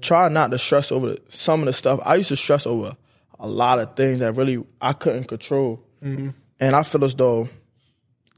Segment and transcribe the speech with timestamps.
[0.00, 2.00] try not to stress over some of the stuff.
[2.04, 2.96] I used to stress over
[3.38, 6.30] a lot of things that really I couldn't control, mm-hmm.
[6.60, 7.48] and I feel as though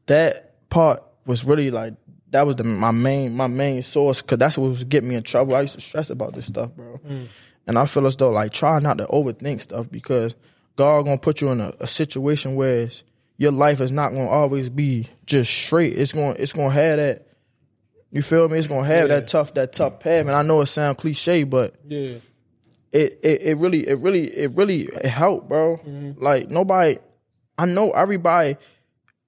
[0.06, 1.94] that part was really like
[2.30, 5.22] that was the my main my main source because that's what was getting me in
[5.22, 5.54] trouble.
[5.54, 7.26] I used to stress about this stuff, bro, mm.
[7.66, 10.34] and I feel as though like try not to overthink stuff because
[10.76, 12.88] God gonna put you in a, a situation where
[13.36, 15.92] your life is not gonna always be just straight.
[15.96, 17.28] It's gonna it's gonna have that.
[18.14, 18.58] You feel me?
[18.58, 19.16] It's gonna have Yeah.
[19.16, 20.20] that tough that tough path.
[20.20, 22.16] And I know it sounds cliche, but Yeah.
[22.92, 25.78] it, it it really it really it really it helped, bro.
[25.78, 26.22] Mm-hmm.
[26.22, 26.98] Like nobody,
[27.58, 28.56] I know everybody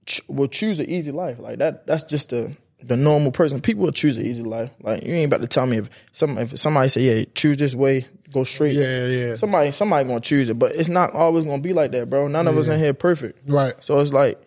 [0.07, 1.39] ch- will choose an easy life.
[1.41, 1.87] Like that.
[1.87, 3.61] That's just the the normal person.
[3.61, 4.71] People will choose an easy life.
[4.81, 7.75] Like you ain't about to tell me if some if somebody say yeah choose this
[7.75, 8.75] way go straight.
[8.75, 9.35] Yeah, yeah.
[9.35, 12.29] Somebody somebody gonna choose it, but it's not always gonna be like that, bro.
[12.29, 13.51] None of us in here perfect.
[13.51, 13.75] Right.
[13.81, 14.41] So it's like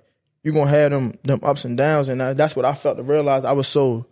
[0.44, 3.04] you're gonna have them them ups and downs, and I, that's what I felt to
[3.04, 3.44] realize.
[3.44, 4.06] I was so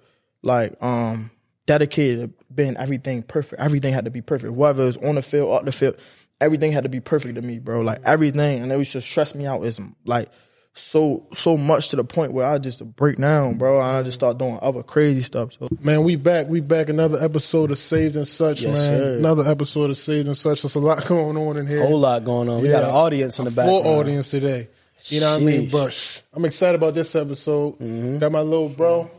[0.44, 1.32] like um
[1.66, 3.62] dedicated to being everything perfect.
[3.62, 4.54] Everything had to be perfect.
[4.54, 5.98] Whether it was on the field, off the field,
[6.41, 7.82] everything had to be perfect to me, bro.
[7.82, 9.63] Like everything, and it was just stress me out.
[9.65, 10.30] Is like
[10.74, 13.80] so so much to the point where I just break down, bro.
[13.82, 15.54] And I just start doing other crazy stuff.
[15.54, 16.48] So Man, we back.
[16.48, 16.90] We back.
[16.90, 18.99] Another episode of Saved and Such, Yes, man.
[18.99, 19.15] sir.
[19.18, 20.62] Another episode of Saved and Such.
[20.62, 21.84] There's a lot going on in here.
[21.84, 22.62] A whole lot going on.
[22.62, 23.84] We got an audience in the a background.
[23.84, 24.70] Full audience today.
[25.05, 25.70] You know what I mean?
[25.70, 27.80] But I'm excited about this episode.
[27.80, 28.18] Mm-hmm.
[28.18, 29.10] Got my little bro.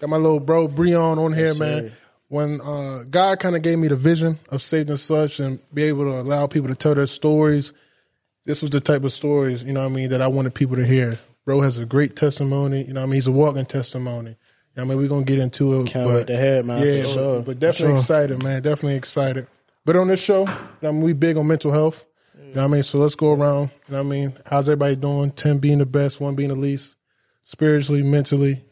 [0.00, 1.88] Got my little bro Breon on here, man.
[1.88, 1.92] sir.
[2.28, 5.84] When uh, God kind of gave me the vision of Saved and Such and be
[5.84, 7.72] able to allow people to tell their stories,
[8.44, 10.76] this was the type of stories, you know what I mean, that I wanted people
[10.76, 11.18] to hear.
[11.46, 12.84] Bro has a great testimony.
[12.84, 13.14] You know what I mean?
[13.14, 14.30] He's a walking testimony.
[14.30, 14.36] You
[14.76, 15.86] know what I mean, we're going to get into it.
[15.86, 17.42] Can't but, wait to hear it, man, Yeah, for sure.
[17.42, 18.60] but definitely excited, man.
[18.62, 19.46] Definitely excited.
[19.86, 20.46] But on this show, you
[20.82, 22.04] know I mean, we big on mental health.
[22.38, 22.82] You know what I mean?
[22.82, 23.70] So let's go around.
[23.88, 24.38] You know what I mean?
[24.46, 25.30] How's everybody doing?
[25.30, 26.96] 10 being the best, one being the least,
[27.44, 28.62] spiritually, mentally.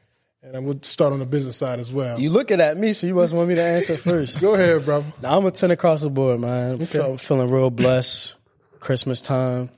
[0.52, 2.20] And we'll start on the business side as well.
[2.20, 4.40] You looking at me, so you must want me to answer first.
[4.40, 5.04] Go ahead, bro.
[5.20, 6.80] Now, I'm a 10 across the board, man.
[6.80, 8.36] I'm feeling real blessed.
[8.78, 9.70] Christmas time.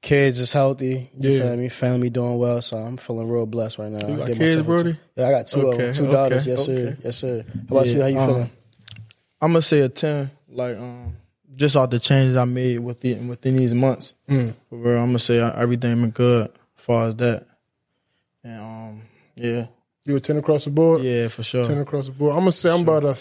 [0.00, 1.10] Kids is healthy.
[1.18, 1.40] You Yeah.
[1.40, 1.68] feel me?
[1.68, 4.06] Family doing well, so I'm feeling real blessed right now.
[4.06, 4.98] You I got kids, Brody?
[5.16, 6.46] Yeah, I got two of them, two okay, daughters.
[6.46, 6.72] Yes, sir.
[6.72, 6.96] okay.
[7.04, 7.44] Yes, sir.
[7.70, 8.00] How about you?
[8.02, 8.50] How you um, feeling?
[9.40, 10.30] I'm gonna say a ten.
[10.48, 11.16] Like um,
[11.56, 14.14] just off the changes I made within within these months.
[14.28, 14.54] Mm.
[14.70, 17.46] Real, I'm gonna say everything been good as far as that.
[18.42, 19.02] And um,
[19.36, 19.66] yeah,
[20.06, 21.00] You a 10 across the board?
[21.02, 21.64] yeah, for sure.
[21.64, 22.36] 10 across the board.
[22.36, 23.16] I'm to say I'm about a,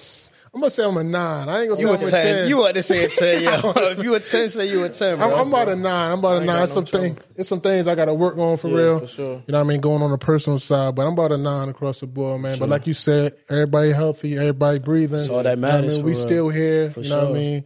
[0.54, 1.48] I'm to say I'm a 9.
[1.50, 2.10] I ain't to say You I'm a 10.
[2.12, 2.50] 10.
[2.50, 3.62] You want to say a 10, yeah.
[3.92, 5.26] if you a 10, say you a 10, bro.
[5.34, 6.12] I'm, I'm about a nine.
[6.12, 6.68] I'm about a nine.
[6.68, 7.08] some no trouble.
[7.08, 7.18] thing.
[7.38, 9.00] It's some things I got to work on for Yeah, real.
[9.00, 9.36] for sure.
[9.48, 9.80] You know what I mean?
[9.80, 12.60] Going on the personal side, but I'm about a nine across the board, man.
[12.60, 15.12] But like you said, everybody healthy, everybody breathing.
[15.16, 15.92] That's all that You know I mean?
[15.92, 16.20] for We real.
[16.20, 16.92] still here.
[16.92, 17.64] For you know what I mean?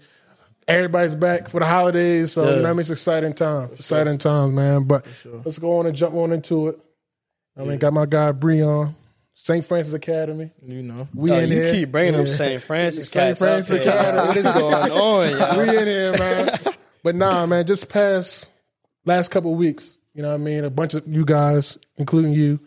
[0.68, 2.80] Everybody's back for the holidays, so you know what I mean.
[2.82, 4.84] It's exciting time, exciting times, man.
[4.84, 5.08] But
[5.44, 6.80] let's go on and jump on into it.
[7.58, 8.94] I mean, got my guy Breon,
[9.40, 9.64] St.
[9.64, 10.50] Francis Academy.
[10.64, 11.72] You know, We Yo, in you here.
[11.74, 12.26] keep bringing Yeah.
[12.26, 12.62] St.
[12.62, 13.38] Francis St.
[13.38, 13.86] Francis.
[13.86, 14.28] Academy.
[14.28, 15.58] What is going on, y'all?
[15.60, 16.60] we in here, man.
[17.04, 18.50] But nah, man, just past
[19.06, 20.64] last couple of weeks, you know what I mean?
[20.64, 22.60] A bunch of you guys, including you,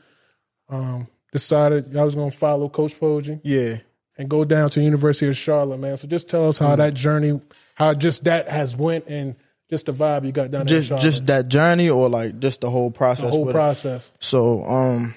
[0.69, 3.79] um, decided y'all was gonna follow Coach Poggi yeah.
[4.17, 5.97] and go down to the University of Charlotte, man.
[5.97, 7.41] So just tell us how that journey,
[7.75, 9.35] how just that has went and
[9.69, 11.03] just the vibe you got down Just Charlotte.
[11.03, 13.25] just that journey, or like just the whole process.
[13.27, 13.59] the whole with it?
[13.59, 14.09] process.
[14.21, 15.15] So um,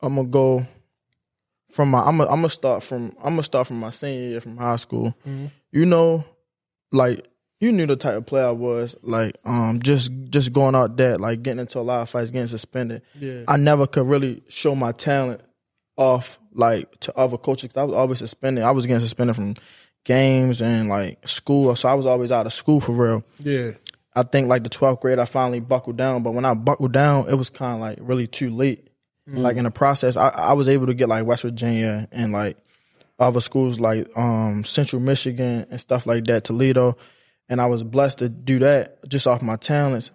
[0.00, 0.66] I'm gonna go
[1.70, 2.00] from my.
[2.02, 3.14] I'm gonna, I'm start from.
[3.18, 5.14] I'm gonna start from my senior year from high school.
[5.72, 6.24] You know,
[6.92, 7.26] like
[7.60, 8.94] you knew the type of player I was.
[9.02, 12.46] Like um, just just going out there, like getting into a lot of fights, getting
[12.46, 13.02] suspended.
[13.14, 13.42] Yeah.
[13.48, 15.40] I never could really show my talent
[15.96, 17.72] off like to other coaches.
[17.72, 18.64] 'cause I was always suspended.
[18.64, 19.56] I was getting suspended from
[20.04, 23.24] games and like school, so I was always out of school for real.
[23.40, 23.72] Yeah.
[24.14, 26.22] I think like the 12th grade, I finally buckled down.
[26.22, 28.87] But when I buckled down, it was kind of like really too late.
[29.30, 32.56] Like in the process, I, I was able to get like West Virginia and like
[33.18, 36.96] other schools like um, Central Michigan and stuff like that, Toledo.
[37.48, 40.12] And I was blessed to do that just off my talents.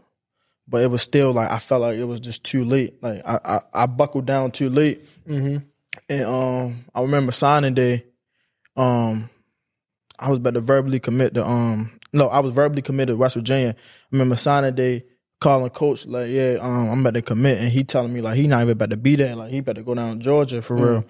[0.68, 3.04] But it was still like I felt like it was just too late.
[3.04, 5.06] Like I I, I buckled down too late.
[6.10, 8.06] And um, I remember signing day.
[8.76, 9.30] Um,
[10.18, 13.36] I was about to verbally commit to um no, I was verbally committed to West
[13.36, 13.76] Virginia.
[13.78, 15.04] I remember signing day,
[15.44, 18.48] calling coach like, yeah, um, I'm about to commit, and he telling me like he
[18.48, 20.76] not even about to be there, like he about to go down to Georgia for
[20.76, 21.06] real.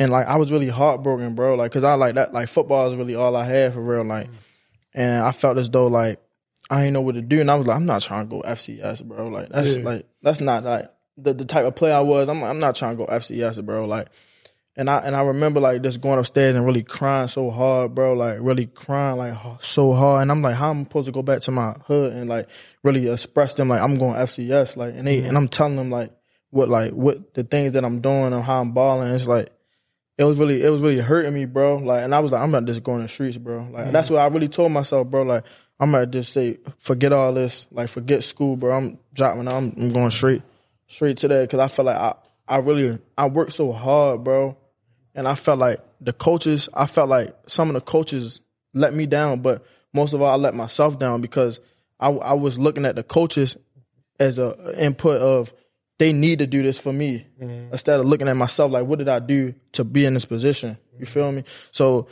[0.00, 2.94] And like I was really heartbroken, bro, like because I like that like football is
[2.96, 4.28] really all I had for real, like,
[4.94, 6.20] and I felt as though like
[6.70, 8.42] I ain't know what to do, and I was like, I'm not trying to go
[8.42, 9.82] FCS, bro, like that's Yeah.
[9.84, 12.28] like that's not like the, the type of player I was.
[12.28, 14.08] I'm I'm not trying to go FCS, bro, like.
[14.78, 18.14] And I and I remember like just going upstairs and really crying so hard, bro.
[18.14, 20.22] Like really crying like so hard.
[20.22, 22.48] And I'm like, how am I supposed to go back to my hood and like
[22.82, 25.26] really express them like I'm going FCS, like and they mm-hmm.
[25.26, 26.12] and I'm telling them like
[26.50, 29.12] what like what the things that I'm doing and how I'm balling.
[29.12, 29.50] It's like
[30.16, 31.76] it was really it was really hurting me, bro.
[31.76, 33.68] Like, and I was like, I'm not just going to the streets, bro.
[33.70, 34.14] Like, that's mm-hmm.
[34.14, 35.22] what I really told myself, bro.
[35.22, 35.44] Like,
[35.80, 38.76] I'm gonna just say, forget all this, like, forget school, bro.
[38.76, 40.42] I'm dropping, I'm, I'm going straight,
[40.88, 42.14] straight to that because I felt like I,
[42.48, 44.56] I really, I worked so hard, bro,
[45.14, 48.40] and I felt like the coaches, I felt like some of the coaches
[48.74, 51.60] let me down, but most of all, I let myself down because
[51.98, 53.56] I, I was looking at the coaches
[54.20, 55.52] as a input of
[55.98, 57.26] they need to do this for me
[57.72, 60.78] instead of looking at myself like what did I do to be in this position?
[60.98, 61.42] You feel me?
[61.72, 62.06] So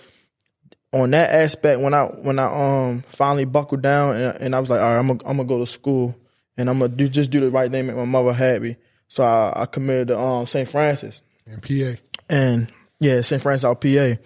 [0.93, 4.71] on that aspect, when I when I um finally buckled down and, and I was
[4.71, 6.17] like, all right, I'm gonna I'm gonna go to school
[6.57, 8.77] and I'm gonna do just do the right thing, make my mother happy.
[9.09, 10.69] So I, I committed to um St.
[10.69, 12.01] Francis In PA.
[12.29, 13.43] and yeah, St.
[13.43, 14.17] Francis out PA,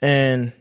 [0.00, 0.52] and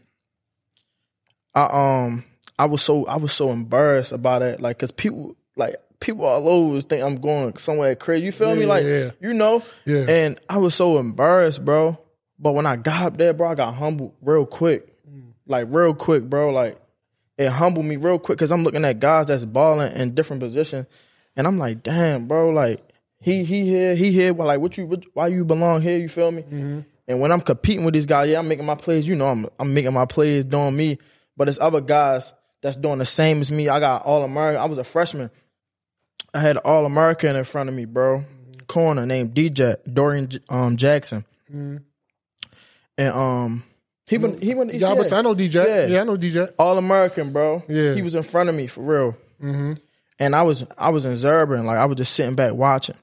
[1.53, 2.25] I um
[2.59, 6.47] I was so I was so embarrassed about it, like because people like people all
[6.47, 8.25] over think I'm going somewhere crazy.
[8.25, 8.65] You feel me?
[8.65, 9.11] Like yeah.
[9.19, 10.05] you know, Yeah.
[10.07, 11.97] And I was so embarrassed, bro.
[12.39, 14.87] But when I got up there, bro, I got humbled real quick,
[15.47, 16.51] like real quick, bro.
[16.51, 16.79] Like
[17.37, 20.85] it humbled me real quick because I'm looking at guys that's balling in different positions,
[21.35, 22.81] and I'm like, damn, bro, like
[23.19, 24.33] he he here, he here.
[24.33, 25.97] Well, like what you what, why you belong here?
[25.97, 26.43] You feel me?
[27.07, 29.07] And when I'm competing with these guys, yeah, I'm making my plays.
[29.07, 30.97] You know, I'm I'm making my plays doing me.
[31.37, 33.69] But it's other guys that's doing the same as me.
[33.69, 34.61] I got all American.
[34.61, 35.29] I was a freshman.
[36.33, 38.23] I had all American in front of me, bro.
[38.67, 41.25] Corner named DJ Dorian um, Jackson,
[42.97, 43.63] and um
[44.09, 45.65] he went he went Yeah, I know DJ.
[45.65, 45.85] Yeah.
[45.85, 46.51] Yeah, I know DJ.
[46.57, 47.63] all American, bro.
[47.67, 47.93] Yeah.
[47.93, 49.11] he was in front of me for real.
[49.41, 49.73] Mm-hmm.
[50.19, 52.95] And I was I was in Zerber, and like I was just sitting back watching,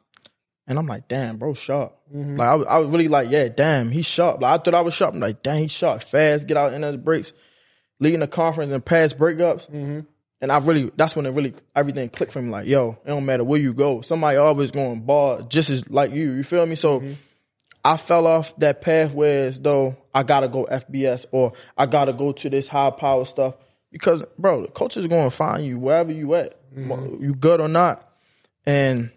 [0.66, 1.96] and I'm like, damn, bro, sharp.
[2.14, 2.36] Mm-hmm.
[2.36, 4.40] Like I was, I was really like, yeah, damn, he's sharp.
[4.40, 5.14] Like I thought I was sharp.
[5.14, 7.32] I'm like, damn, he's sharp, fast, get out in those breaks,
[8.00, 9.70] leading the conference and pass breakups.
[9.70, 10.00] Mm-hmm.
[10.40, 12.50] And I really, that's when it really everything clicked for me.
[12.50, 16.12] Like, yo, it don't matter where you go, somebody always going ball just as like
[16.12, 16.32] you.
[16.32, 16.74] You feel me?
[16.74, 17.00] So.
[17.00, 17.12] Mm-hmm.
[17.86, 22.14] I fell off that path where as though I gotta go FBS or I gotta
[22.14, 23.56] go to this high power stuff
[23.92, 28.08] because bro, the coach is gonna find you wherever you at, you good or not.
[28.64, 29.12] And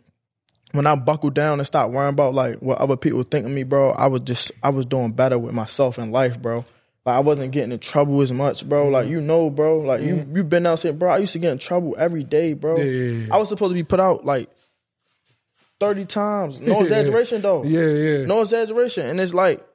[0.74, 3.64] when I buckled down and stopped worrying about like what other people think of me,
[3.64, 6.66] bro, I was just I was doing better with myself in life, bro.
[7.06, 8.90] Like I wasn't getting in trouble as much, bro.
[8.90, 9.14] Like mm-hmm.
[9.14, 9.80] you know, bro.
[9.80, 10.36] Like you mm-hmm.
[10.36, 12.78] you been out saying, bro, I used to get in trouble every day, bro.
[12.78, 13.34] Yeah.
[13.34, 14.50] I was supposed to be put out like
[15.80, 16.60] thirty times.
[16.60, 17.64] No exaggeration though.
[17.64, 18.26] Yeah, yeah.
[18.26, 19.06] No exaggeration.
[19.06, 19.66] And it's like,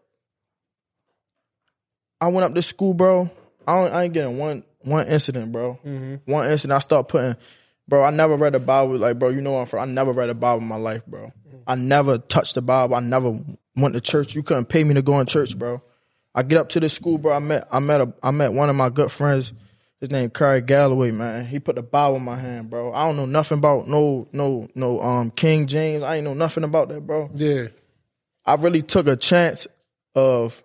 [2.20, 3.30] I went up to school, bro.
[3.66, 5.78] I, don't, I ain't getting one one incident, bro.
[5.86, 6.30] Mm-hmm.
[6.30, 6.76] One incident.
[6.76, 7.36] I start putting,
[7.88, 8.04] bro.
[8.04, 8.96] I never read a Bible.
[8.96, 9.80] Like, bro, you know I'm from.
[9.80, 11.32] I never read a Bible in my life, bro.
[11.66, 12.94] I never touched the Bible.
[12.94, 13.38] I never
[13.76, 14.34] went to church.
[14.34, 15.82] You couldn't pay me to go in church, bro.
[16.34, 17.34] I get up to the school, bro.
[17.34, 19.52] I met I met a I met one of my good friends.
[20.00, 21.46] His name Curry Galloway, man.
[21.46, 22.92] He put the Bible in my hand, bro.
[22.92, 26.02] I don't know nothing about no no no um King James.
[26.02, 27.30] I ain't know nothing about that, bro.
[27.34, 27.68] Yeah.
[28.44, 29.68] I really took a chance
[30.16, 30.62] of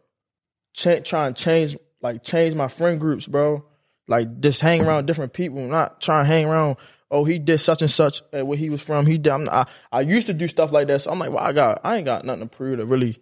[0.73, 3.63] cha- trying to change, like change my friend groups, bro.
[4.07, 6.77] Like just hang around different people, not trying to hang around.
[7.09, 9.06] Oh, he did such and such at where he was from.
[9.06, 9.31] He did.
[9.31, 11.80] I'm, I I used to do stuff like that, so I'm like, well, I got,
[11.83, 13.19] I ain't got nothing to prove to really.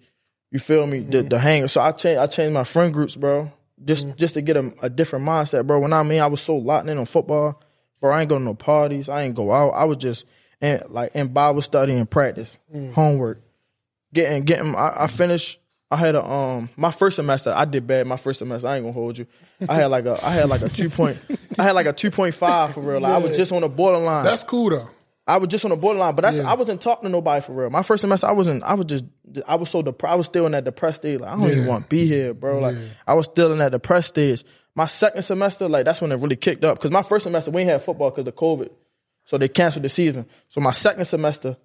[0.52, 1.00] You feel me?
[1.00, 1.28] The, mm-hmm.
[1.28, 1.68] the hang.
[1.68, 3.52] So I changed, I changed my friend groups, bro.
[3.84, 4.18] Just mm-hmm.
[4.18, 5.80] just to get a, a different mindset, bro.
[5.80, 7.62] When I mean, I was so locked in on football,
[8.00, 8.12] bro.
[8.12, 9.10] I ain't go to no parties.
[9.10, 9.72] I ain't go out.
[9.72, 10.26] I was just
[10.62, 12.94] and like in Bible study and practice, mm.
[12.94, 13.42] homework
[14.16, 15.60] getting getting I, I finished
[15.92, 18.84] I had a um my first semester I did bad my first semester I ain't
[18.86, 19.28] gonna hold you.
[19.70, 21.18] I had like a I had like a two point
[21.60, 23.00] I had like a two point five for real.
[23.00, 24.26] Like I was just on the borderline.
[24.26, 24.90] That's cool though.
[25.28, 26.52] I was just on the borderline but that's Yeah.
[26.52, 27.70] I wasn't talking to nobody for real.
[27.70, 29.06] My first semester I wasn't I was just
[29.48, 31.68] I was so depressed I was still in that depressed stage like I don't even
[31.68, 32.60] want to be here bro.
[32.60, 32.76] Like
[33.08, 34.44] I was still in that depressed stage.
[34.74, 37.62] My second semester like that's when it really kicked up because my first semester we
[37.62, 38.70] ain't had football because of COVID.
[39.26, 40.26] So they canceled the season.
[40.50, 41.58] So my second semester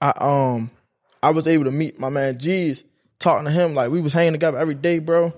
[0.00, 0.70] I um
[1.22, 2.84] I was able to meet my man G's,
[3.26, 5.34] talking to him like we was hanging together every day, bro.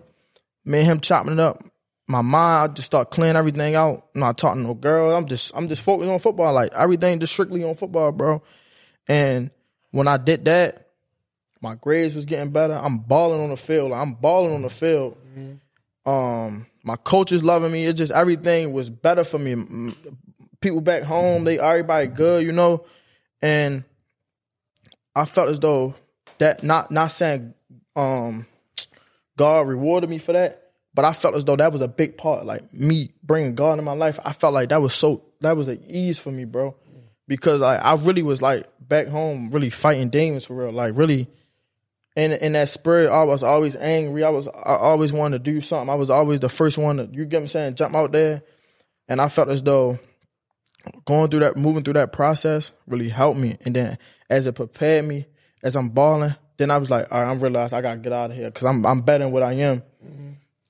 [0.66, 1.62] Me and him chopping it up.
[2.06, 4.08] My mind, I just start clearing everything out.
[4.14, 5.16] I'm not talking to no girl.
[5.16, 6.52] I'm just I'm just focused on football.
[6.52, 8.42] Like everything just strictly on football, bro.
[9.08, 9.50] And
[9.90, 10.88] when I did that,
[11.62, 12.74] my grades was getting better.
[12.74, 13.90] I'm balling on the field.
[13.90, 15.16] Like, I'm balling on the field.
[16.04, 17.86] Um, my coaches loving me.
[17.86, 19.94] It's just everything was better for me.
[20.60, 22.84] People back home, they everybody good, you know.
[23.40, 23.84] And
[25.16, 25.94] I felt as though
[26.36, 27.54] that not not saying
[27.98, 28.46] um
[29.36, 32.46] God rewarded me for that, but I felt as though that was a big part.
[32.46, 35.68] Like me bringing God in my life, I felt like that was so that was
[35.68, 36.76] an ease for me, bro.
[37.26, 41.28] Because I I really was like back home, really fighting demons for real, like really.
[42.16, 44.24] In, in that spirit, I was always angry.
[44.24, 45.88] I was I always wanted to do something.
[45.88, 48.42] I was always the first one to you get what I'm saying, jump out there.
[49.08, 50.00] And I felt as though
[51.04, 53.56] going through that, moving through that process really helped me.
[53.64, 55.26] And then as it prepared me,
[55.62, 58.30] as I'm balling, then I was like, all right, I'm realized I gotta get out
[58.30, 59.82] of here because I'm I'm better than what I am.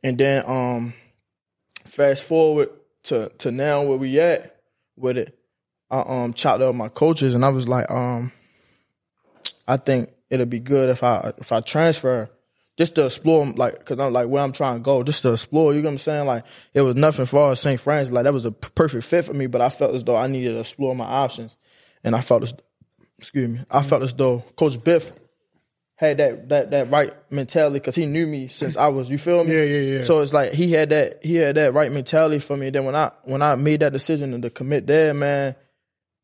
[0.04, 0.94] And then um,
[1.84, 2.68] fast forward
[3.04, 4.60] to to now where we at
[4.96, 5.34] with it.
[5.90, 8.32] I um chopped up my coaches and I was like, um,
[9.66, 12.30] I think it'll be good if I if I transfer
[12.76, 15.72] just to explore like because I'm like where I'm trying to go, just to explore.
[15.72, 16.26] You know what I'm saying?
[16.26, 17.80] Like it was nothing for St.
[17.80, 18.12] Francis.
[18.12, 20.52] Like that was a perfect fit for me, but I felt as though I needed
[20.52, 21.56] to explore my options,
[22.04, 22.52] and I felt as
[23.18, 25.12] excuse me, I felt as though Coach Biff
[25.98, 29.10] had that that that right mentality because he knew me since I was.
[29.10, 29.52] You feel me?
[29.52, 30.04] Yeah, yeah, yeah.
[30.04, 32.70] So it's like he had that he had that right mentality for me.
[32.70, 35.56] Then when I when I made that decision to commit there, man,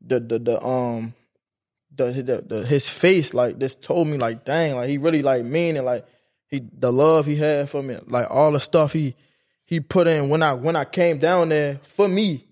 [0.01, 1.13] the the the um
[1.97, 5.45] the, the, the his face like this told me like dang like he really like
[5.45, 6.05] mean and like
[6.49, 9.15] he the love he had for me like all the stuff he
[9.65, 12.47] he put in when I when I came down there for me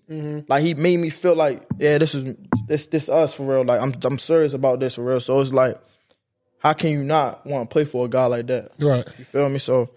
[0.47, 2.35] like he made me feel like yeah this is
[2.67, 5.53] this this us for real like I'm I'm serious about this for real so it's
[5.53, 5.77] like
[6.63, 9.05] how can you not want to play for a guy like that Right.
[9.19, 9.89] you feel me so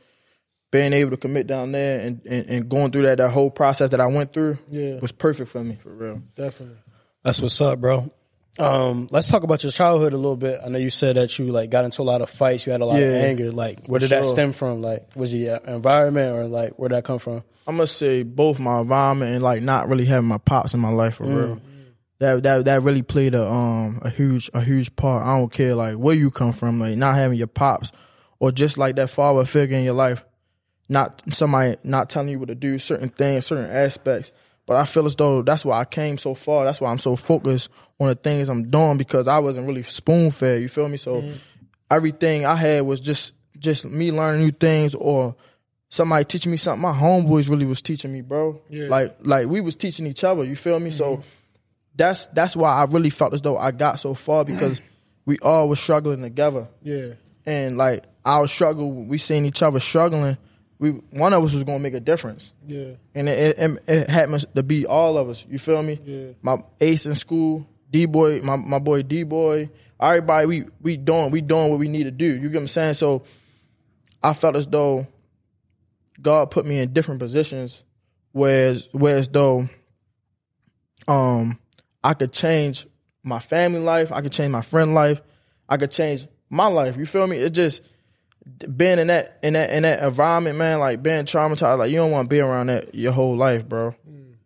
[0.73, 3.91] being able to commit down there and, and, and going through that that whole process
[3.91, 4.99] that I went through Yeah.
[5.01, 6.77] was perfect for me for real Definitely.
[7.23, 8.13] That's what's up, bro.
[8.59, 10.61] Um, let's talk about your childhood a little bit.
[10.65, 12.65] I know you said that you like got into a lot of fights.
[12.65, 13.53] You had a lot of anger.
[13.53, 14.81] Like, where did that stem from?
[14.81, 17.43] Like, was it your environment or like where did that come from?
[17.67, 20.89] I'm gonna say both my environment and like not really having my pops in my
[20.91, 21.61] life for real.
[22.19, 25.27] That that that really played a um a huge a huge part.
[25.27, 27.93] I don't care like where you come from, like not having your pops
[28.39, 30.25] or just like that father figure in your life,
[30.89, 34.33] not somebody not telling you what to do, certain things, certain aspects.
[34.67, 36.65] But I feel as though that's why I came so far.
[36.65, 37.69] That's why I'm so focused
[38.01, 40.61] on the things I'm doing because I wasn't really spoon fed.
[40.63, 40.97] You feel me?
[40.97, 41.23] So
[41.91, 45.37] everything I had was just just me learning new things or
[45.89, 46.83] somebody teaching me something.
[46.83, 48.61] My homeboys really was teaching me, bro.
[48.69, 48.89] Yeah.
[48.89, 50.45] Like like we was teaching each other.
[50.45, 50.91] You feel me?
[50.91, 51.23] So
[51.97, 54.81] that's that's why I really felt as though I got so far because
[55.25, 56.69] we all were struggling together.
[56.83, 57.15] Yeah.
[57.47, 60.37] And like our struggle, we seen each other struggling.
[60.79, 62.93] We one of us was gonna make a difference, Yeah.
[63.15, 65.47] and it, it, it happens to be all of us.
[65.49, 65.99] You feel me?
[66.05, 66.33] Yeah.
[66.43, 70.47] My ace in school, D boy, my, my boy D boy, everybody.
[70.47, 72.27] We we doing we doing what we need to do.
[72.27, 72.95] You get what I'm saying?
[72.95, 73.23] So
[74.23, 75.07] I felt as though
[76.21, 77.83] God put me in different positions,
[78.33, 79.69] whereas whereas though
[81.09, 81.59] um
[82.07, 82.87] I could change
[83.25, 85.21] my family life, I could change my friend life,
[85.69, 86.97] I could change my life.
[86.97, 87.39] You feel me?
[87.39, 87.83] It just
[88.77, 92.13] being in that in that in that environment, man, like being traumatized, like you don't
[92.13, 93.95] want to be around that your whole life, bro.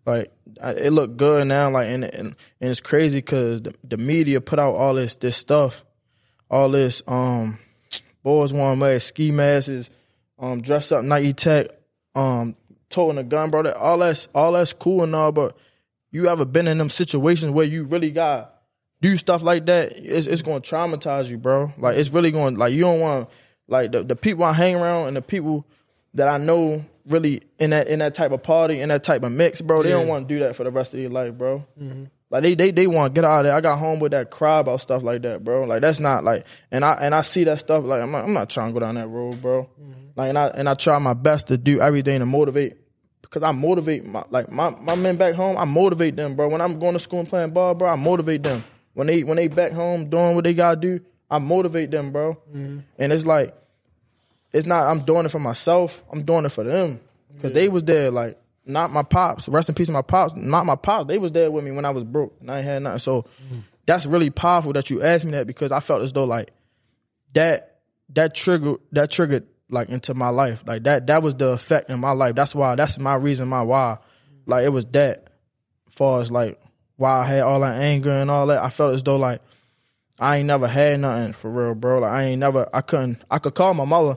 [0.07, 2.29] Like I- it looked good now, like and and,
[2.61, 5.85] and it's crazy because the, the media put out all this this stuff,
[6.51, 7.59] all this um
[8.23, 9.91] boys want to wear ski masks,
[10.39, 11.67] um dress up Nike Tech,
[12.15, 12.57] um
[12.89, 13.65] toting a gun, bro.
[13.65, 15.55] That all that's all that's cool and all, but
[16.11, 18.55] you ever been in them situations where you really got
[19.01, 19.93] do stuff like that?
[19.97, 21.73] It's it's gonna traumatize you, bro.
[21.79, 23.31] Like it's really going like you don't want
[23.69, 25.67] like the, the people I hang around and the people
[26.15, 29.33] that I know really in that in that type of party in that type of
[29.33, 29.83] mix, bro.
[29.83, 31.65] They don't want to do that for the rest of their life, bro.
[31.81, 32.05] Mm-hmm.
[32.31, 33.55] Like they they they want to get out of there.
[33.55, 35.65] I got home with that cry about stuff like that, bro.
[35.65, 38.33] Like that's not like and I and I see that stuff like I'm not, I'm
[38.33, 39.69] not trying to go down that road, bro.
[39.81, 39.93] Mm-hmm.
[40.15, 42.77] Like and I and I try my best to do everything to motivate
[43.31, 45.57] because I motivate my like my, my men back home.
[45.57, 46.49] I motivate them, bro.
[46.49, 48.65] When I'm going to school and playing ball, bro, I motivate them.
[48.95, 52.35] When they when they back home doing what they gotta do, I motivate them, bro.
[52.35, 52.81] Mm-hmm.
[52.99, 53.55] And it's like
[54.53, 56.03] it's not I'm doing it for myself.
[56.13, 57.01] I'm doing it for them
[57.35, 58.11] because they was there.
[58.11, 59.49] Like not my pops.
[59.49, 60.35] Rest in peace, my pops.
[60.35, 61.07] Not my pops.
[61.07, 62.99] They was there with me when I was broke and I ain't had nothing.
[62.99, 63.61] So mm-hmm.
[63.87, 66.51] that's really powerful that you asked me that because I felt as though like
[67.35, 67.79] that
[68.15, 70.65] that triggered that triggered like into my life.
[70.67, 72.35] Like that that was the effect in my life.
[72.35, 73.99] That's why that's my reason my why.
[74.47, 75.29] Like it was that
[75.89, 76.61] far as like
[76.97, 78.63] why I had all that anger and all that.
[78.63, 79.41] I felt as though like
[80.19, 82.01] I ain't never had nothing for real, bro.
[82.01, 84.17] Like I ain't never I couldn't I could call my mother,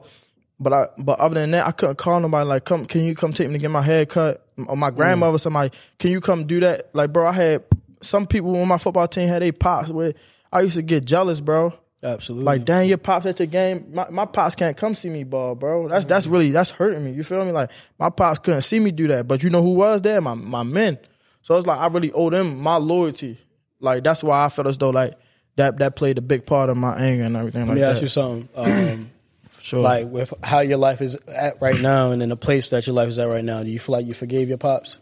[0.60, 3.34] but I but other than that I couldn't call nobody like come can you come
[3.34, 4.96] take me to get my hair cut or my mm.
[4.96, 7.64] grandmother somebody can you come do that like bro I had
[8.02, 10.14] some people on my football team had they pops where
[10.54, 11.74] I used to get jealous, bro.
[12.04, 12.46] Absolutely.
[12.46, 13.88] Like, dang, your pops at your game.
[13.94, 15.88] My, my pops can't come see me ball, bro.
[15.88, 17.12] That's that's really that's hurting me.
[17.12, 17.52] You feel me?
[17.52, 20.20] Like my pops couldn't see me do that, but you know who was there?
[20.20, 20.98] My my men.
[21.44, 23.38] So it's like I really owe them my loyalty.
[23.80, 25.14] Like that's why I felt as though like
[25.56, 27.92] that that played a big part of my anger and everything Let like me that.
[27.92, 28.50] ask you something.
[28.56, 29.10] Um,
[29.62, 29.80] sure.
[29.82, 32.96] like with how your life is at right now, and in the place that your
[32.96, 35.02] life is at right now, do you feel like you forgave your pops?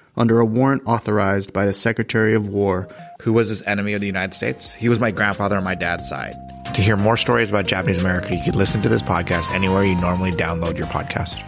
[0.15, 2.87] under a warrant authorized by the Secretary of War.
[3.21, 4.73] Who was this enemy of the United States?
[4.73, 6.33] He was my grandfather on my dad's side.
[6.73, 9.95] To hear more stories about Japanese America, you can listen to this podcast anywhere you
[9.95, 11.41] normally download your podcast.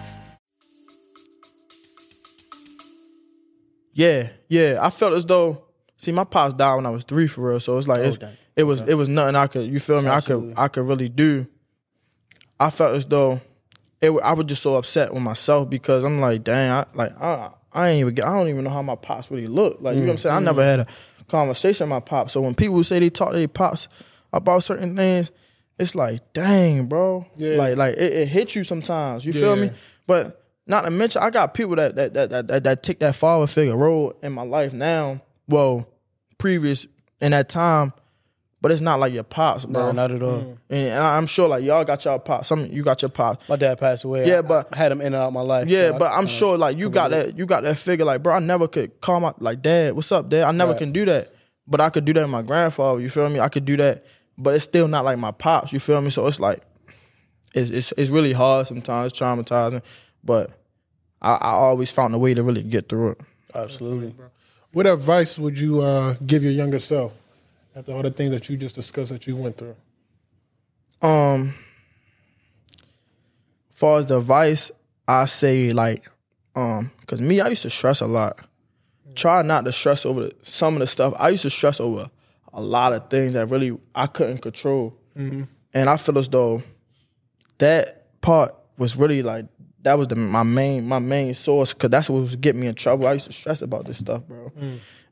[3.94, 4.80] Yeah, yeah.
[4.82, 5.66] I felt as though
[5.98, 7.60] see my pops died when I was three for real.
[7.60, 8.20] So it's like oh, it's,
[8.56, 10.52] it was it was nothing I could you feel me Absolutely.
[10.52, 11.48] I could I could really do.
[12.60, 13.40] I felt as though
[14.04, 17.52] it I was just so upset with myself because I'm like dang I like I
[17.74, 19.78] I ain't even get, I don't even know how my pops really look.
[19.82, 20.36] Like you know what I'm saying?
[20.36, 20.46] I mm-hmm.
[20.46, 20.88] never had a
[21.28, 22.34] conversation with my pops.
[22.34, 23.88] So when people say they talk to their pops
[24.32, 25.32] about certain things,
[25.80, 27.26] it's like dang bro.
[27.36, 27.56] Yeah.
[27.56, 29.26] like like it, it hits you sometimes.
[29.26, 29.72] You feel me?
[30.06, 33.16] But not to mention, I got people that that that that, that, that take that
[33.16, 35.22] father figure role in my life now.
[35.48, 35.88] Well,
[36.38, 36.86] previous
[37.20, 37.94] in that time,
[38.64, 39.88] but it's not like your pops, bro.
[39.88, 40.40] No, not at all.
[40.40, 42.48] and, and I'm sure like y'all got y'all pops.
[42.48, 43.48] Some you got your pops.
[43.50, 44.26] My dad passed away.
[44.26, 45.68] Yeah, but- I had him in and out my life.
[45.68, 48.24] Yeah, so but I'm kinda- sure like you got that you got that figure like
[48.24, 48.34] bro.
[48.36, 49.94] I never could call my like dad.
[49.94, 50.44] What's up, dad?
[50.44, 50.80] I never Right.
[50.80, 51.34] can do that,
[51.68, 53.02] but I could do that with my grandfather.
[53.02, 53.40] You feel me?
[53.42, 54.06] I could do that,
[54.38, 55.74] but it's still not like my pops.
[55.74, 56.10] You feel me?
[56.10, 56.64] So it's like
[57.54, 59.84] it's it's, it's really hard sometimes, it's traumatizing,
[60.24, 60.50] but
[61.22, 63.22] I, I always found a way to really get through it.
[63.54, 64.16] absolutely.
[64.72, 67.14] What advice would you uh, give your younger self
[67.76, 69.76] after all the things that you just discussed that you went through?
[71.02, 71.54] Um,
[73.70, 74.72] far as the advice,
[75.08, 76.06] I say like,
[76.56, 78.40] um, cause me, I used to stress a lot.
[79.16, 81.14] Try not to stress over the, some of the stuff.
[81.18, 82.10] I used to stress over
[82.54, 84.96] a lot of things that really I couldn't control,
[85.74, 86.64] and I feel as though
[87.58, 89.46] that part was really like
[89.82, 92.76] that was the my main my main source because that's what was getting me in
[92.76, 93.08] trouble.
[93.08, 94.52] I used to stress about this stuff, bro.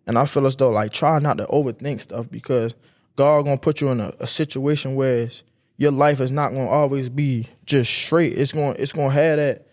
[0.07, 2.73] And I feel as though like try not to overthink stuff because
[3.15, 5.29] God gonna put you in a, a situation where
[5.77, 8.33] your life is not gonna always be just straight.
[8.37, 9.67] It's gonna it's gonna have that.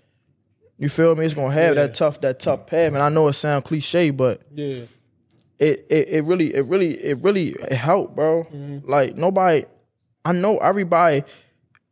[0.77, 1.25] You feel me?
[1.25, 2.93] It's gonna have that tough that tough path.
[2.93, 4.83] And I know it sounds cliche, but Yeah.
[5.59, 8.45] it, it it really it really it really it helped, bro.
[8.45, 8.89] Mm-hmm.
[8.89, 9.65] Like nobody,
[10.25, 11.25] I know everybody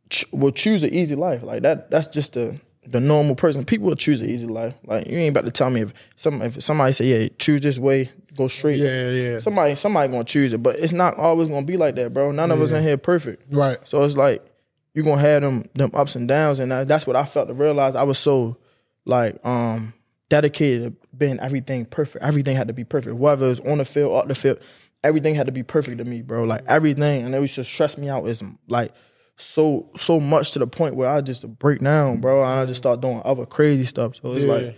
[0.09, 1.43] ch- will choose an easy life.
[1.43, 1.91] Like that.
[1.91, 3.65] That's just the the normal person.
[3.65, 4.73] People will choose an easy life.
[4.85, 7.77] Like you ain't about to tell me if some if somebody say yeah choose this
[7.79, 8.77] way go straight.
[8.77, 9.39] Yeah, yeah.
[9.39, 12.31] Somebody somebody gonna choose it, but it's not always gonna be like that, bro.
[12.31, 13.51] None of us in here perfect.
[13.53, 13.77] Right.
[13.83, 14.45] So it's like
[14.93, 17.53] you gonna have them them ups and downs, and that- that's what I felt to
[17.53, 17.95] realize.
[17.95, 18.57] I was so
[19.05, 19.93] like um
[20.29, 22.23] dedicated to being everything perfect.
[22.23, 24.59] Everything had to be perfect, whether it was on the field, off the field.
[25.03, 26.43] Everything had to be perfect to me, bro.
[26.43, 28.27] Like everything, and it used to stress me out.
[28.27, 28.91] Is like
[29.37, 32.41] so so much to the point where I just break down, bro.
[32.41, 32.89] And I just mm-hmm.
[32.89, 34.15] start doing other crazy stuff.
[34.15, 34.53] So it's Yeah.
[34.53, 34.75] like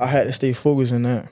[0.00, 1.28] I had to stay focused in that.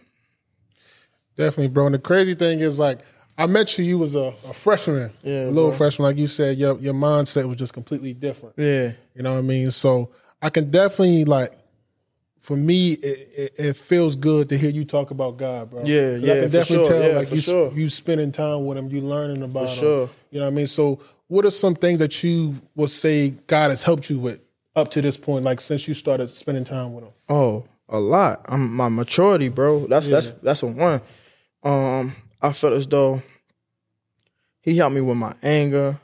[1.36, 1.86] Definitely, bro.
[1.86, 3.00] And the crazy thing is, like,
[3.38, 3.84] I met you.
[3.84, 5.78] You was a, a freshman, Yeah, a little bro.
[5.78, 6.58] freshman, like you said.
[6.58, 8.54] Your your mindset was just completely different.
[8.58, 9.70] Yeah, You know what I mean?
[9.70, 10.10] So
[10.42, 11.52] I can definitely like.
[12.40, 15.84] For me, it, it, it feels good to hear you talk about God, bro.
[15.84, 17.72] Yeah, yeah, I can for definitely sure, tell, yeah, like you, sure.
[17.74, 19.76] you spending time with him, you learning about him.
[19.76, 20.10] sure.
[20.30, 20.66] You know what I mean?
[20.66, 21.00] So,
[21.30, 24.40] what are some things that you would say God has helped you with
[24.74, 27.12] up to this point, like since you started spending time with him?
[27.28, 28.44] Oh, a lot.
[28.48, 29.86] I'm my maturity, bro.
[29.86, 31.00] That's that's that's a one.
[31.62, 33.22] Um, I felt as though
[34.60, 36.00] he helped me with my anger,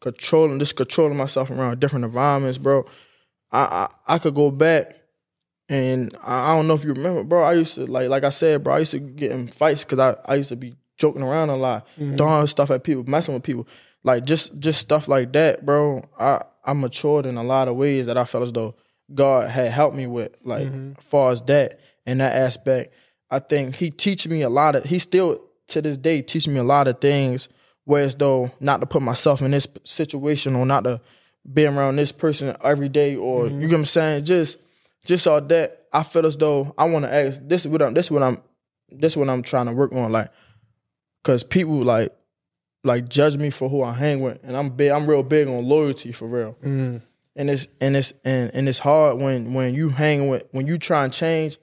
[0.00, 2.86] controlling just controlling myself around different environments, bro.
[3.52, 4.96] I I, I could go back
[5.68, 7.42] and I, I don't know if you remember, bro.
[7.42, 8.76] I used to like like I said, bro.
[8.76, 11.56] I used to get in fights because I, I used to be joking around a
[11.56, 13.68] lot, throwing stuff at people, messing with people,
[14.04, 16.02] like just just stuff like that, bro.
[16.18, 18.76] I I matured in a lot of ways that I felt as though
[19.12, 20.92] God had helped me with, like mm-hmm.
[20.98, 22.94] as far as that and that aspect.
[23.30, 24.84] I think He teach me a lot of.
[24.84, 27.48] He still to this day teach me a lot of things.
[27.86, 31.02] Whereas though not to put myself in this situation or not to
[31.52, 33.60] be around this person every day or mm-hmm.
[33.60, 34.58] you get what I'm saying, just
[35.04, 37.40] just all that, I feel as though I want to ask.
[37.42, 37.94] This is what I'm.
[37.94, 38.40] This is what I'm.
[38.88, 40.12] This is what I'm trying to work on.
[40.12, 40.30] Like,
[41.22, 42.14] cause people like,
[42.84, 44.90] like judge me for who I hang with, and I'm big.
[44.90, 46.56] I'm real big on loyalty for real.
[47.36, 50.78] And it's and it's and, and it's hard when when you hang with when you
[50.78, 51.58] try and change,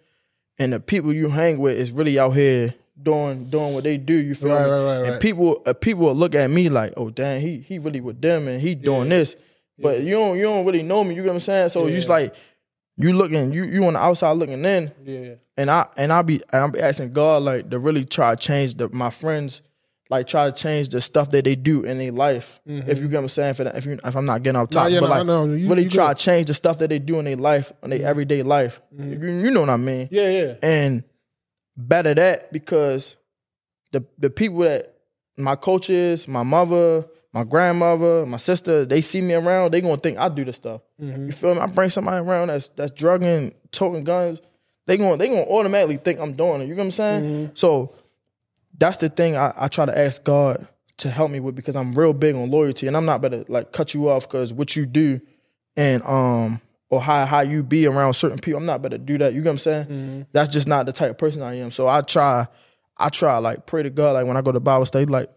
[0.60, 4.14] and the people you hang with is really out here doing doing what they do.
[4.14, 4.70] You feel Right, me?
[4.70, 7.80] right, right, and people uh, people will look at me like, oh dang, he he
[7.80, 9.36] really with them and he doing this.
[9.80, 11.16] But you don't you don't really know me.
[11.16, 11.70] You get what I'm saying?
[11.70, 12.36] So you just like
[12.98, 14.92] you looking you you on the outside looking in.
[15.06, 15.36] Yeah.
[15.58, 18.42] And I and I be and I be asking God like to really try to
[18.42, 19.62] change the my friends
[20.12, 22.60] like try to change the stuff that they do in their life.
[22.66, 23.04] If mm-hmm.
[23.04, 24.92] you get what I'm saying, if, it, if, you, if I'm not getting off top,
[24.92, 25.46] yeah, but no, I like know.
[25.46, 26.18] You- really you try good.
[26.18, 28.08] to change the stuff that they do in their life, in their mm-hmm.
[28.10, 28.82] everyday life.
[28.94, 29.24] Mm-hmm.
[29.24, 30.10] You, you know what I mean?
[30.12, 30.56] Yeah, yeah.
[30.62, 31.06] and
[31.78, 33.16] better that because
[33.94, 34.94] the the people that
[35.38, 40.18] my coaches, my mother, my grandmother, my sister, they see me around, they gonna think
[40.18, 40.82] I do the stuff.
[40.98, 41.62] You feel me?
[41.62, 44.42] I bring somebody around that's that's drugging, toting guns,
[44.88, 46.66] they gonna they gonna automatically think I'm doing it.
[46.66, 47.52] You know what I'm saying?
[47.54, 47.94] So
[48.78, 51.94] that's the thing I, I try to ask God to help me with because I'm
[51.94, 54.86] real big on loyalty and I'm not better like cut you off because what you
[54.86, 55.20] do
[55.76, 58.58] and um or how how you be around certain people.
[58.60, 59.34] I'm not better do that.
[59.34, 60.28] You get what I'm saying?
[60.34, 61.72] That's just not the type of person I am.
[61.72, 62.48] So I try,
[62.98, 64.14] I try like pray to God.
[64.14, 65.30] Like when I go to Bible study, like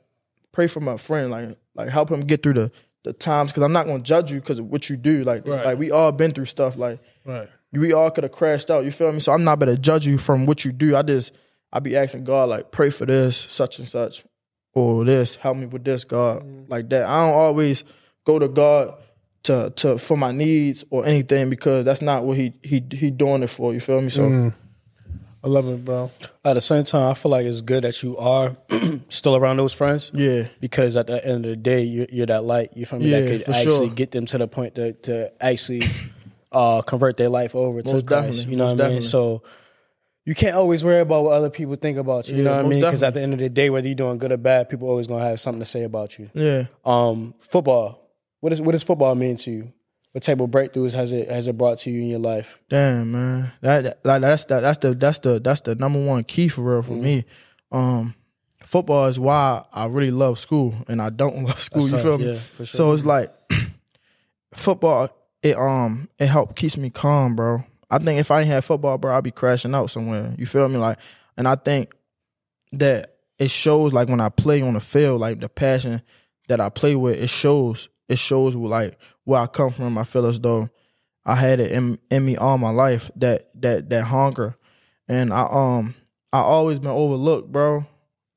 [0.52, 2.72] pray for my friend, like like help him get through the
[3.04, 5.24] the times because I'm not gonna judge you because of what you do.
[5.24, 5.64] Like Right.
[5.64, 6.76] like we all been through stuff.
[6.76, 7.48] Like Right.
[7.72, 8.84] we all could have crashed out.
[8.84, 9.20] You feel me?
[9.20, 10.96] So I'm not better to judge you from what you do.
[10.96, 11.32] I just
[11.74, 14.24] I be asking God like pray for this such and such
[14.74, 17.04] or this help me with this God like that.
[17.06, 17.82] I don't always
[18.24, 18.94] go to God
[19.42, 23.42] to to for my needs or anything because that's not what he he he doing
[23.42, 23.74] it for.
[23.74, 24.08] You feel me?
[24.08, 24.52] So
[25.42, 26.10] I love it, bro.
[26.42, 28.54] At the same time, I feel like it's good that you are
[29.10, 30.10] still around those friends.
[30.14, 32.70] yeah, Because at the end of the day, you're, you're that light.
[32.74, 33.10] You feel me?
[33.10, 33.94] Yeah, that could for actually sure.
[33.94, 35.82] get them to the point to, to actually
[36.50, 38.26] uh, convert their life over to Most Christ.
[38.26, 39.00] definitely, You know most what I mean?
[39.00, 39.00] definitely.
[39.02, 39.42] So
[40.24, 42.36] you can't always worry about what other people think about you.
[42.36, 42.80] You Yeah, know what I mean?
[42.80, 45.06] Because at the end of the day, whether you're doing good or bad, people always
[45.06, 46.30] gonna have something to say about you.
[46.34, 46.64] yeah.
[46.84, 48.00] Um, football.
[48.40, 49.72] What does what does football mean to you?
[50.12, 52.58] What type of breakthroughs has it has it brought to you in your life?
[52.68, 56.22] Damn man, that, that like that's the that's the that's the that's the number one
[56.24, 57.24] key for real for me.
[57.72, 58.14] Um,
[58.62, 61.80] football is why I really love school and I don't love school.
[61.82, 62.32] That's you tough, feel me?
[62.32, 62.78] yeah, for sure.
[62.78, 63.32] So it's like
[64.54, 65.08] football.
[65.42, 67.64] It um it help keeps me calm, bro.
[67.94, 70.34] I think if I had football, bro, I'd be crashing out somewhere.
[70.36, 70.78] You feel me?
[70.78, 70.98] Like,
[71.36, 71.94] and I think
[72.72, 76.02] that it shows like when I play on the field, like the passion
[76.48, 77.88] that I play with, it shows.
[78.08, 79.96] It shows like where I come from.
[79.96, 80.68] I feel as though
[81.24, 83.12] I had it in, in me all my life.
[83.14, 84.56] That that that hunger,
[85.06, 85.94] and I um
[86.32, 87.86] I always been overlooked, bro.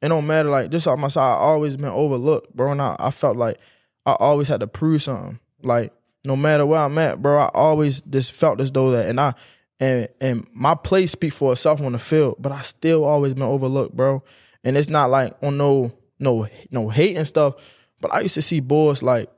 [0.04, 1.32] It don't matter like just on my side.
[1.32, 2.74] I always been overlooked, bro.
[2.74, 3.58] And I, I felt like
[4.06, 5.40] I always had to prove something.
[5.64, 5.94] Like
[6.26, 9.34] no matter where I'm at, bro, I always just felt as though that, and I
[9.80, 13.44] and and my play speak for itself on the field, but I still always been
[13.44, 14.24] overlooked, bro.
[14.64, 17.56] And it's not like on no no no hate and stuff,
[18.02, 19.30] but I used to see boys like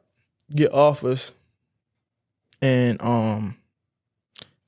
[0.54, 1.34] get offers
[2.62, 3.58] and um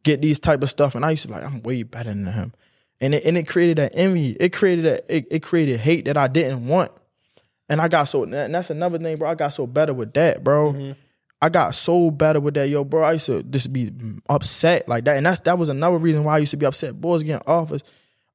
[0.04, 2.26] get these type of stuff, and I used to be like I'm way better than
[2.26, 2.54] him,
[3.00, 6.18] and it and it created that envy, it created that it, it created hate that
[6.18, 6.92] I didn't want,
[7.70, 9.30] and I got so and that's another thing, bro.
[9.30, 10.96] I got so better with that, bro.
[11.42, 13.04] I got so better with that, yo, bro.
[13.04, 13.92] I used to just be
[14.30, 17.00] upset like that, and that's that was another reason why I used to be upset.
[17.00, 17.84] Boys getting offers.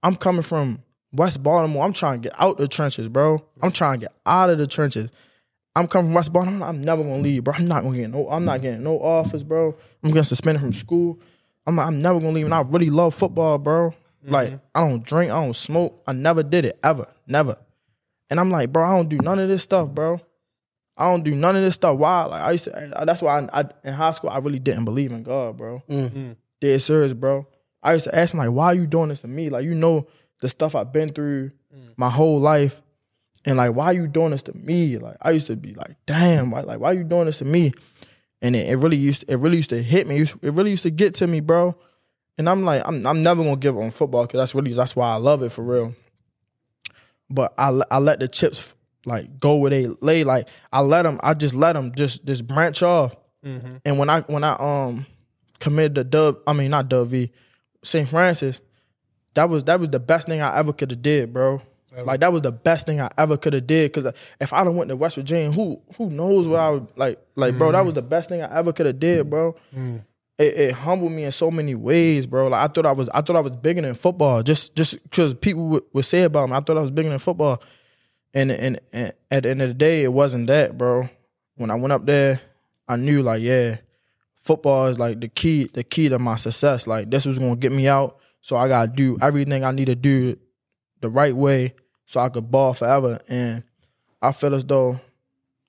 [0.03, 1.85] I'm coming from West Baltimore.
[1.85, 3.45] I'm trying to get out the trenches, bro.
[3.63, 5.11] I'm trying to get out of the trenches.
[5.77, 6.69] I'm coming from West Baltimore.
[6.69, 7.55] I'm, I'm never gonna leave, bro.
[7.55, 8.29] I'm not gonna get no.
[8.29, 9.77] I'm not getting no offers, bro.
[10.03, 11.21] I'm getting suspended from school.
[11.67, 13.95] I'm I'm never gonna leave, and I really love football, bro.
[14.25, 14.57] Like mm-hmm.
[14.75, 16.03] I don't drink, I don't smoke.
[16.07, 17.57] I never did it ever, never.
[18.29, 20.21] And I'm like, bro, I don't do none of this stuff, bro.
[20.97, 21.99] I don't do none of this stuff.
[21.99, 22.25] Why?
[22.25, 22.93] Like I used to.
[23.05, 25.83] That's why I, I in high school I really didn't believe in God, bro.
[25.89, 26.11] Mm.
[26.11, 26.37] Mm.
[26.61, 27.47] Dead serious, bro.
[27.83, 29.51] I used to ask him like, why are you doing this to me?
[29.51, 30.07] Like you know
[30.41, 31.93] the stuff I've been through mm.
[31.97, 32.81] my whole life,
[33.45, 34.97] and like why are you doing this to me?
[34.97, 37.45] Like I used to be like, damn, why, like why are you doing this to
[37.45, 37.73] me?
[38.41, 40.21] And it, it really used it really used to hit me.
[40.21, 41.77] It really used to get to me, bro.
[42.39, 44.97] And I'm like, I'm I'm never gonna give up on football because that's really that's
[44.97, 45.95] why I love it for real.
[47.29, 48.75] But I I let the chips
[49.07, 50.25] like go where they lay.
[50.25, 53.17] Like I let them, I just let them just just branch off.
[53.45, 53.77] Mm-hmm.
[53.85, 55.07] And when I when I um
[55.61, 57.31] committed the dub, I mean not Dub V,
[57.83, 58.09] St.
[58.09, 58.61] Francis,
[59.35, 61.63] that was that was the best thing I ever could have did, bro.
[62.05, 63.91] Like that was the best thing I ever could have did.
[63.93, 64.07] Cause
[64.39, 67.57] if I don't went to West Virginia, who who knows where I would like like
[67.57, 67.87] bro, that mm-hmm.
[67.87, 69.55] was the best thing I ever could have did, bro.
[69.75, 70.05] Mm.
[70.39, 72.49] It, it humbled me in so many ways, bro.
[72.49, 74.43] Like I thought I was I thought I was bigger than football.
[74.43, 77.19] Just just because people would, would say about me, I thought I was bigger than
[77.19, 77.63] football.
[78.37, 81.09] And, and and at the end of the day, it wasn't that, bro.
[81.57, 82.39] When I went up there,
[82.87, 83.79] I knew like, yeah,
[84.35, 86.87] football is like the key, the key to my success.
[86.87, 89.95] Like this was gonna get me out, so I gotta do everything I need to
[89.95, 90.37] do
[91.01, 93.19] the right way, so I could ball forever.
[93.27, 93.65] And
[94.21, 95.01] I feel as though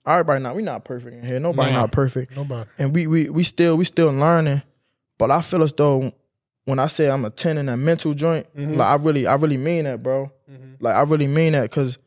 [0.06, 1.40] everybody not we not perfect in here.
[1.40, 1.82] Nobody Nah.
[1.82, 2.70] not perfect, Nobody.
[2.78, 4.62] and we we we still we still learning.
[5.18, 6.12] But I feel as though
[6.66, 8.74] when I say I'm a ten in that mental joint, mm-hmm.
[8.74, 10.30] like I really I really mean that, bro.
[10.52, 10.84] Mm-hmm.
[10.84, 11.98] Like I really mean that because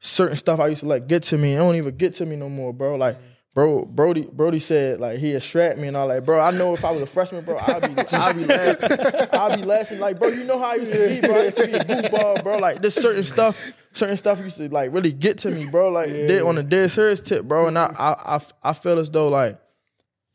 [0.00, 2.36] certain stuff I used to let get to me, it don't even get to me
[2.36, 2.96] no more, bro.
[2.96, 3.18] Like
[3.56, 6.38] bro, Brody, Brody said like he strapped me and all like, bro.
[6.38, 9.62] I know if I was a freshman, bro, I'd be, I'd be laughing, I'd be
[9.64, 11.40] laughing like, bro, you know how I used to be, bro.
[11.40, 12.58] I used to be a goofball, bro.
[12.58, 13.58] Like this certain stuff,
[13.92, 15.88] certain stuff used to like really get to me, bro.
[15.88, 17.66] Like dead, on a dead serious tip, bro.
[17.66, 19.58] And I, I, I, I feel as though like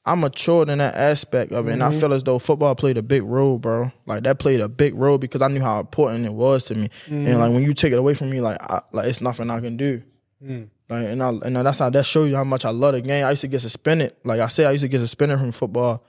[0.04, 2.00] I matured in that aspect of it, and I mm-hmm.
[2.00, 3.92] feel as though football played a big role, bro.
[4.08, 6.90] Like that played a big role because I knew how important it was to me.
[7.08, 7.54] And like mm-hmm.
[7.54, 10.02] when you take it away from me, like I, like it's nothing I can do.
[10.44, 10.70] Mm.
[10.90, 13.26] Like and I and that's how that shows you how much I love the game.
[13.26, 14.16] I used to get suspended.
[14.24, 16.04] Like I said, I used to get suspended from football,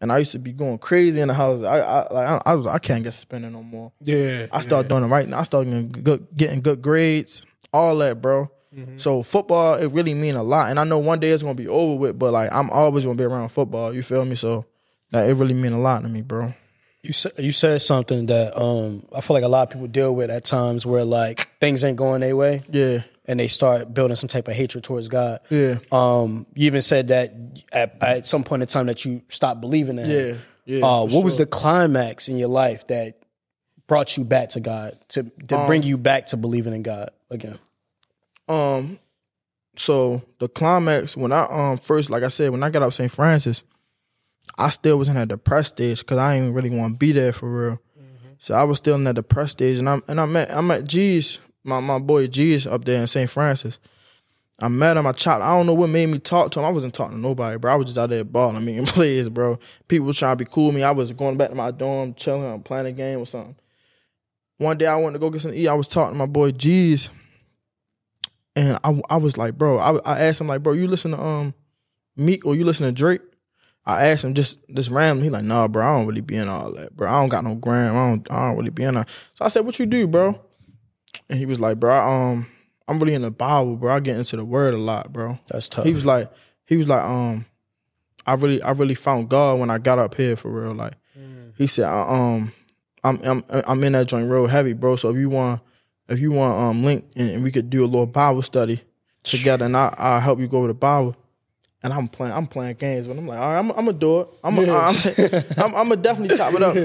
[0.00, 1.60] and I used to be going crazy in the house.
[1.60, 3.92] I I like I, I was I can't get suspended no more.
[4.00, 4.46] Yeah.
[4.50, 5.40] I started doing it right now.
[5.40, 8.50] I started getting good, getting good grades, all that, bro.
[8.96, 10.70] So football, it really mean a lot.
[10.70, 13.16] And I know one day it's gonna be over with, but like I'm always gonna
[13.16, 13.94] be around football.
[13.94, 14.34] You feel me?
[14.34, 14.66] So
[15.12, 16.52] like, it really mean a lot to me, bro.
[17.02, 20.14] You said you said something that um I feel like a lot of people deal
[20.14, 24.16] with at times where like things ain't going their way Yeah, and they start building
[24.16, 25.40] some type of hatred towards God.
[25.48, 27.32] yeah, Um, you even said that
[27.72, 30.10] at, at some point in time that you stopped believing in Him.
[30.66, 30.84] yeah, yeah.
[30.84, 33.20] Uh, for what was the climax in your life that
[33.86, 37.10] brought you back to God to to bring Um, you back to believing in God
[37.30, 37.58] again?
[38.48, 38.98] Um?
[39.78, 42.94] So the climax when I um first, like I said, when I got out of
[42.94, 43.10] St.
[43.10, 43.62] Francis,
[44.56, 47.32] I still was in that depressed stage because I didn't really want to be there
[47.32, 47.80] for real.
[48.38, 50.84] So I was still in that depressed stage, and I and I met I met
[50.84, 53.28] G's my my boy G's up there in St.
[53.28, 53.78] Francis.
[54.58, 55.06] I met him.
[55.06, 55.42] I chopped.
[55.42, 56.64] I don't know what made me talk to him.
[56.64, 57.72] I wasn't talking to nobody, bro.
[57.72, 59.58] I was just out there balling, making plays, bro.
[59.86, 60.82] People was trying to be cool with me.
[60.82, 63.56] I was going back to my dorm, chilling, I'm playing a game or something.
[64.56, 65.68] One day I went to go get some eat.
[65.68, 67.10] I was talking to my boy G's,
[68.56, 69.78] and I I was like, bro.
[69.78, 71.54] I I asked him like, bro, you listen to um
[72.16, 73.20] Meek or you listen to Drake?
[73.84, 75.22] I asked him just this random.
[75.22, 75.86] He like, nah, bro.
[75.86, 77.08] I don't really be in all that, bro.
[77.08, 77.94] I don't got no gram.
[77.94, 78.32] I don't.
[78.32, 79.08] I don't really be in that.
[79.34, 80.40] So I said, what you do, bro?
[81.30, 82.46] And he was like, bro, I, um,
[82.88, 83.94] I'm really in the Bible, bro.
[83.94, 85.38] I get into the Word a lot, bro.
[85.48, 85.84] That's tough.
[85.84, 86.32] He was like,
[86.66, 87.46] he was like, um,
[88.26, 90.74] I really, I really found God when I got up here for real.
[90.74, 90.94] Like,
[91.56, 92.52] he said, I, um,
[93.04, 94.96] I'm, I'm, I'm in that joint real heavy, bro.
[94.96, 95.60] So if you want,
[96.08, 98.80] if you want, um, link and, and we could do a little Bible study
[99.22, 101.16] together, and I, I'll help you go over the Bible.
[101.82, 104.20] And I'm playing, I'm playing games, but I'm like, all right, I'm, I'm gonna do
[104.20, 104.28] it.
[104.42, 104.94] I'm, I'm,
[105.58, 106.76] I'm, I'm gonna definitely top it up.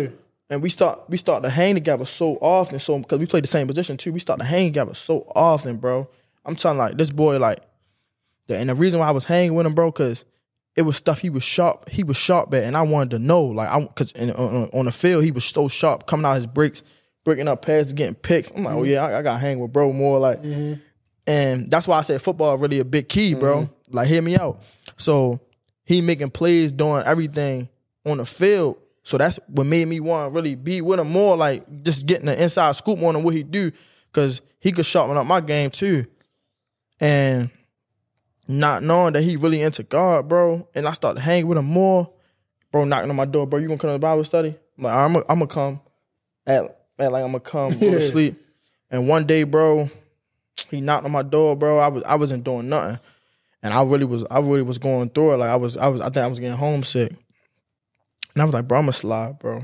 [0.49, 3.47] And we start, we start to hang together so often, so because we played the
[3.47, 4.11] same position too.
[4.11, 6.09] We start to hang together so often, bro.
[6.45, 7.59] I'm telling like this boy, like,
[8.49, 10.25] and the reason why I was hanging with him, bro, because
[10.75, 11.89] it was stuff he was sharp.
[11.89, 14.91] He was sharp at, and I wanted to know, like, I because on, on the
[14.91, 16.83] field he was so sharp, coming out his breaks,
[17.23, 18.51] breaking up passes, getting picks.
[18.51, 18.91] I'm like, oh mm-hmm.
[18.91, 20.81] yeah, I, I got to hang with bro more, like, mm-hmm.
[21.27, 23.63] and that's why I said football really a big key, bro.
[23.63, 23.95] Mm-hmm.
[23.95, 24.61] Like, hear me out.
[24.97, 25.39] So
[25.83, 27.69] he making plays, doing everything
[28.05, 28.77] on the field.
[29.03, 32.27] So that's what made me want to really be with him more, like just getting
[32.27, 33.71] the inside scoop on him what he do,
[34.11, 36.05] because he could sharpen up my game too.
[36.99, 37.49] And
[38.47, 42.11] not knowing that he really into God, bro, and I started hanging with him more,
[42.71, 44.55] bro, knocking on my door, bro, you gonna come to the Bible study?
[44.77, 45.81] I'm like, I'm gonna come
[46.45, 48.41] at, at like I'm gonna come go to sleep.
[48.89, 49.89] And one day, bro,
[50.69, 51.79] he knocked on my door, bro.
[51.79, 52.99] I was I wasn't doing nothing.
[53.63, 55.37] And I really was I really was going through it.
[55.37, 57.11] Like I was I was I think I was getting homesick.
[58.33, 59.57] And I was like, bro, I'm gonna slide, bro.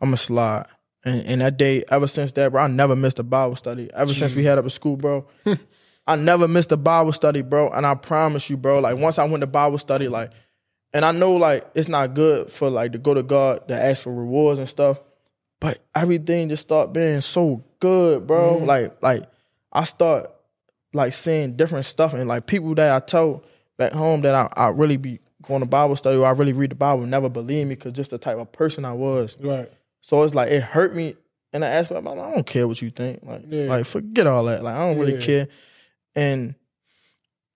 [0.00, 0.66] I'm gonna slide.
[1.04, 3.90] And, and that day, ever since that, bro, I never missed a Bible study.
[3.94, 5.26] Ever since we had up at school, bro,
[6.06, 7.70] I never missed a Bible study, bro.
[7.70, 10.30] And I promise you, bro, like once I went to Bible study, like,
[10.92, 14.04] and I know like it's not good for like to go to God to ask
[14.04, 14.98] for rewards and stuff,
[15.60, 18.56] but everything just start being so good, bro.
[18.56, 18.66] Mm-hmm.
[18.66, 19.24] Like, like
[19.72, 20.30] I start
[20.92, 23.46] like seeing different stuff and like people that I told
[23.76, 26.70] back home that I, I really be going to Bible study or I really read
[26.70, 29.36] the Bible never believe me because just the type of person I was.
[29.40, 29.70] Right.
[30.00, 31.14] So it's like it hurt me,
[31.52, 33.20] and I asked my mom, I don't care what you think.
[33.22, 33.64] Like, Yeah.
[33.66, 34.62] like forget all that.
[34.62, 35.24] Like I don't really Yeah.
[35.26, 35.48] care.
[36.16, 36.54] And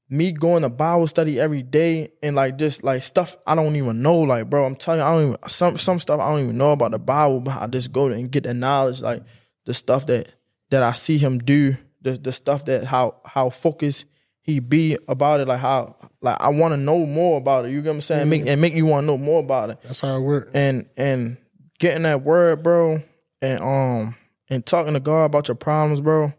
[0.08, 4.02] me going to Bible study every day and like just like stuff I don't even
[4.02, 4.20] know.
[4.20, 6.72] Like, bro, I'm telling you, I don't even some some stuff I don't even know
[6.72, 9.22] about the Bible, but I just go and get the knowledge, like
[9.64, 10.34] the stuff that
[10.70, 14.04] that I see him do, the the stuff that how how focused
[14.42, 17.70] he be about it, like how like I want to know more about it.
[17.70, 18.28] You get what I'm saying?
[18.28, 20.50] Make, and make you want to know more about it That's how it works.
[20.54, 21.38] and and
[21.78, 23.02] getting that word, bro,
[23.40, 24.16] and um
[24.50, 26.34] and talking to God about your problems, bro,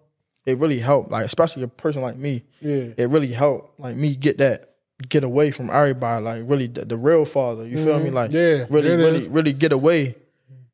[0.46, 1.12] it really helped.
[1.12, 2.90] Like especially a person like me, Yeah.
[2.98, 3.80] it really helped.
[3.80, 4.72] Like me get that
[5.10, 6.24] get away from everybody.
[6.24, 7.68] Like really the, the real father.
[7.68, 8.10] You feel me?
[8.12, 9.28] Like Yeah, really really is.
[9.28, 10.16] really get away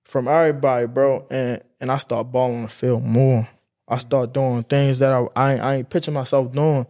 [0.03, 1.25] from everybody, bro.
[1.31, 3.47] And and I start balling the field more.
[3.88, 6.86] I start doing things that I I ain't, I ain't picture myself doing.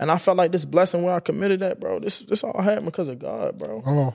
[0.00, 2.00] And I felt like this blessing when I committed that, bro.
[2.00, 3.82] This this all happened because of God, bro.
[3.86, 4.14] Oh,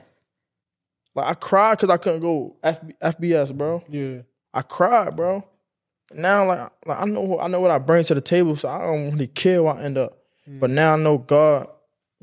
[1.14, 3.82] Like I cried because I couldn't go FB, FBS, bro.
[3.88, 4.18] yeah.
[4.52, 5.44] I cried, bro.
[6.12, 8.80] Now, like, like I know, I know what I bring to the table, so I
[8.80, 10.18] don't really care what I end up.
[10.46, 10.74] But mm.
[10.74, 11.68] now I know God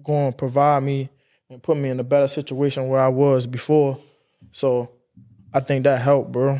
[0.04, 1.10] going to provide me
[1.50, 4.00] and put me in a better situation where I was before.
[4.52, 4.92] So
[5.54, 6.60] I think that helped, bro.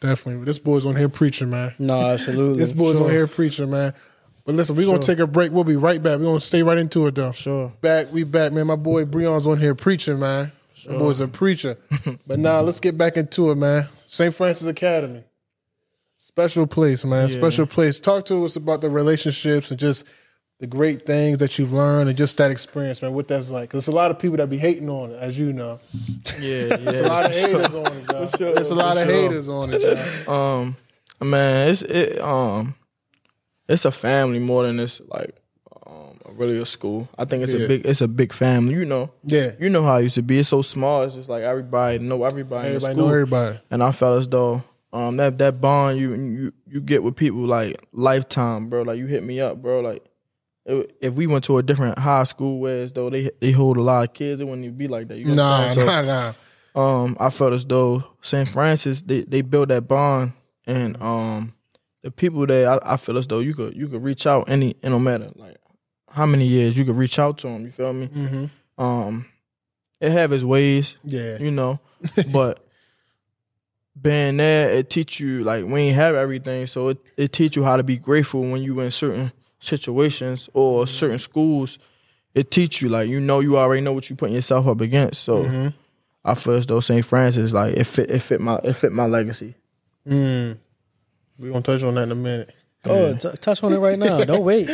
[0.00, 0.44] Definitely.
[0.44, 1.74] This boy's on here preaching, man.
[1.78, 2.58] No, absolutely.
[2.64, 3.94] This boy's on here preaching, man.
[4.44, 5.52] But listen, we're gonna take a break.
[5.52, 6.18] We'll be right back.
[6.18, 7.30] We're gonna stay right into it though.
[7.30, 7.72] Sure.
[7.80, 8.66] Back, we back, man.
[8.66, 10.50] My boy Breon's on here preaching, man.
[10.88, 11.78] My boy's a preacher.
[12.26, 13.86] but now let's get back into it, man.
[14.06, 14.34] St.
[14.34, 15.22] Francis Academy.
[16.26, 17.28] Special place, man.
[17.28, 17.98] Special place.
[17.98, 20.06] Talk to us about the relationships and just
[20.60, 23.12] the great things that you've learned and just that experience, man.
[23.12, 23.70] What that's like.
[23.70, 25.80] Cause there's a lot of people that be hating on it, as you know.
[26.38, 28.54] Yeah, There's a lot of haters on it, y'all.
[28.54, 29.82] There's a lot of haters on it,
[30.28, 30.32] y'all.
[30.34, 30.76] um
[31.20, 32.74] man it's it um
[33.68, 35.36] it's a family more than it's like
[35.86, 37.64] um really a school i think it's Yeah.
[37.64, 39.52] a big it's a big family you know Yeah.
[39.60, 42.24] you know how it used to be it's so small it's just like everybody know
[42.24, 43.60] everybody, Everybody know everybody.
[43.70, 47.40] and i felt as though um that that bond you you you get with people
[47.46, 50.04] like lifetime bro like you hit me up bro like
[50.66, 53.76] if if we went to a different high school where as though they they hold
[53.76, 55.66] a lot of kids it wouldn't even be like that you know Nah?
[55.66, 56.32] So, nah, nah.
[56.74, 58.48] um, I felt as though St.
[58.48, 60.32] Francis they they built that bond,
[60.66, 61.54] and um,
[62.02, 64.70] the people there I, I feel as though you could you could reach out any
[64.82, 65.56] it no matter like
[66.10, 67.64] how many years you could reach out to them.
[67.64, 68.06] You feel me?
[68.08, 68.50] Mhm.
[68.78, 69.26] Um,
[70.00, 71.38] it have its ways, Yeah.
[71.38, 71.80] you know,
[72.32, 72.61] but
[74.02, 77.64] being there it teach you like we ain't have everything, so it it teach you
[77.64, 81.78] how to be grateful when you in certain situations or certain schools.
[82.34, 85.22] It teach you like you know you already know what you putting yourself up against,
[85.22, 85.72] so.
[86.24, 87.04] I feel as though St.
[87.04, 89.56] Francis, like it fit, it fit my, it fit my legacy.
[90.06, 90.56] Mm.
[91.38, 92.54] We're gonna touch on that in a minute.
[92.84, 94.22] Oh, t- touch on it right now.
[94.24, 94.68] Don't wait.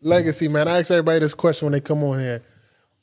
[0.00, 0.68] Legacy, man.
[0.68, 2.42] I ask everybody this question when they come on here.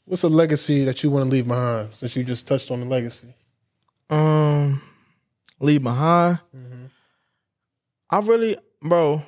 [0.06, 2.86] What's a legacy that you want to leave behind since you just touched on the
[2.86, 3.34] legacy?
[4.10, 4.82] Um,
[5.62, 6.39] leave behind.
[6.56, 6.86] Mm-hmm.
[8.10, 9.21] I really, bro.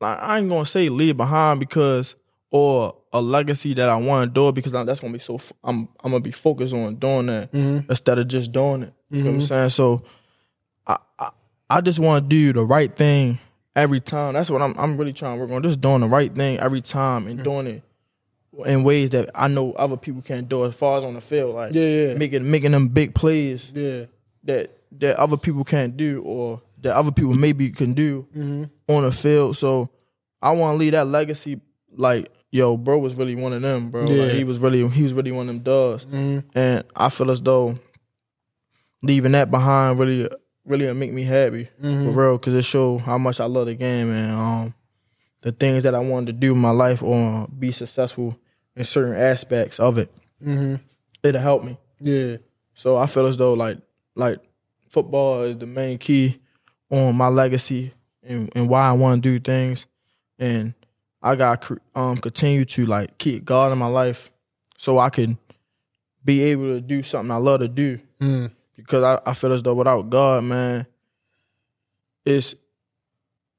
[0.00, 2.16] Like I ain't gonna say leave behind because
[2.50, 5.36] or a legacy that I want to do because that's gonna be so.
[5.36, 7.90] f- I'm I'm gonna be focused on doing that mm-hmm.
[7.90, 8.92] instead of just doing it.
[9.10, 9.46] You know what I'm mm-hmm.
[9.46, 9.70] saying?
[9.70, 10.02] So,
[10.86, 11.30] I I,
[11.70, 13.38] I just want to do the right thing
[13.76, 14.34] every time.
[14.34, 15.62] That's what I'm I'm really trying to work on.
[15.62, 17.44] Just doing the right thing every time and mm.
[17.44, 17.82] doing it
[18.66, 21.54] in ways that I know other people can't do as far as on the field.
[21.54, 22.14] Like Yeah, yeah.
[22.14, 24.06] making making them big plays Yeah.
[24.44, 28.64] that that other people can't do or that other people maybe can do mm-hmm.
[28.92, 29.56] on the field.
[29.56, 29.90] So
[30.40, 31.60] I want to leave that legacy.
[31.94, 34.04] Like yo, bro was really one of them, bro.
[34.04, 34.24] Yeah.
[34.24, 36.46] Like, he was really he was really one of them dogs, mm-hmm.
[36.56, 37.78] and I feel as though
[39.02, 40.28] leaving that behind really
[40.64, 42.16] really make me happy for mm-hmm.
[42.16, 44.74] real because it show how much I love the game and um
[45.40, 48.38] the things that I wanted to do in my life or be successful
[48.76, 50.08] in certain aspects of it.
[51.24, 51.76] It'll help me.
[51.98, 52.36] Yeah.
[52.74, 53.78] So I feel as though like
[54.14, 54.38] like
[54.92, 56.38] football is the main key
[56.90, 59.86] on my legacy and, and why I want to do things,
[60.38, 60.74] and
[61.22, 64.30] I got um continue to like keep God in my life,
[64.76, 65.38] so I can
[66.24, 67.98] be able to do something I love to do.
[68.76, 70.86] Because I, I feel as though without God, man,
[72.24, 72.54] it's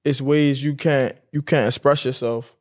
[0.05, 2.55] it's ways you can't you can't express yourself.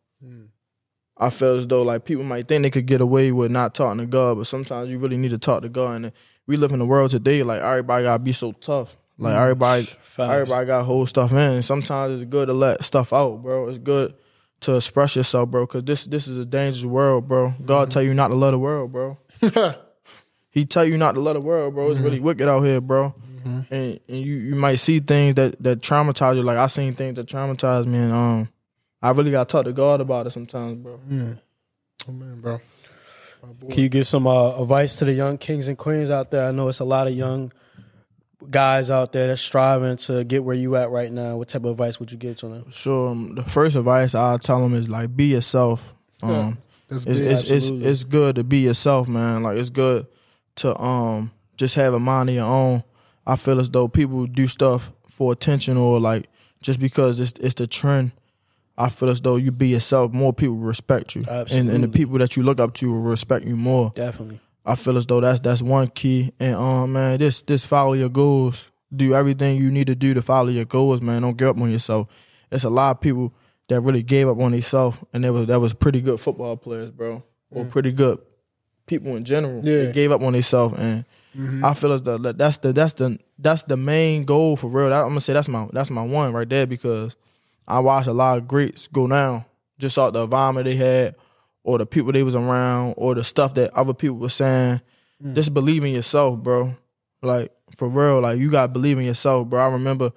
[1.16, 4.00] I feel as though like people might think they could get away with not talking
[4.00, 5.96] to God, but sometimes you really need to talk to God.
[5.96, 6.12] And
[6.46, 8.96] we live in the world today like everybody gotta be so tough.
[9.18, 10.18] Like mm, everybody, Facts.
[10.18, 11.62] everybody got to hold stuff in.
[11.62, 13.68] Sometimes it's good to let stuff out, bro.
[13.68, 14.14] It's good
[14.60, 15.66] to express yourself, bro.
[15.66, 17.52] Because this this is a dangerous world, bro.
[17.64, 17.90] God mm-hmm.
[17.90, 19.18] tell you not to love the world, bro.
[20.50, 21.90] he tell you not to love the world, bro.
[21.90, 22.26] It's really mm-hmm.
[22.26, 23.14] wicked out here, bro.
[23.44, 23.74] Mm-hmm.
[23.74, 26.42] And and you you might see things that that traumatize you.
[26.42, 28.48] Like I seen things that traumatize me, and um,
[29.00, 30.98] I really got to talk to God about it sometimes, bro.
[32.08, 32.60] Oh man, bro.
[33.42, 36.46] Can you give some uh, advice to the young kings and queens out there?
[36.48, 37.52] I know it's a lot of young
[38.50, 41.36] guys out there that's striving to get where you at right now.
[41.36, 42.70] What type of advice would you give to them?
[42.70, 43.10] Sure.
[43.10, 45.94] um, the first advice I'll tell them is like be yourself.
[46.24, 47.32] Um, That's it's, big.
[47.32, 47.88] it's, it's absolutely.
[47.88, 49.42] it's good to be yourself, man.
[49.42, 50.06] Like it's good
[50.54, 52.84] to um just have a mind of your own.
[53.26, 56.28] I feel as though people do stuff for attention or like
[56.60, 58.12] just because it's it's the trend.
[58.82, 62.18] I feel as though you be yourself, more people respect you, and and the people
[62.18, 63.92] that you look up to will respect you more.
[63.94, 64.40] Definitely.
[64.64, 66.32] I feel as though that's that's one key.
[66.40, 68.70] And um, man, this this follow your goals.
[68.94, 71.22] Do everything you need to do to follow your goals, man.
[71.22, 72.08] Don't give up on yourself.
[72.50, 73.32] It's a lot of people
[73.68, 76.90] that really gave up on themselves, and they was that was pretty good football players,
[76.90, 78.18] bro, or pretty good
[78.86, 79.64] people in general.
[79.64, 79.84] Yeah.
[79.84, 81.04] They gave up on themselves, and
[81.64, 84.92] I feel as though that's the that's the that's the main goal for real.
[84.92, 87.16] I'm gonna say that's my that's my one right there because
[87.66, 89.44] I watched a lot of greats go down
[89.82, 91.16] just off the environment they had,
[91.64, 94.80] or the people they was around, or the stuff that other people were saying.
[95.22, 95.34] Mm.
[95.34, 96.74] Just believe in yourself, bro.
[97.20, 99.60] Like for real, like you gotta believe in yourself, bro.
[99.60, 100.12] I remember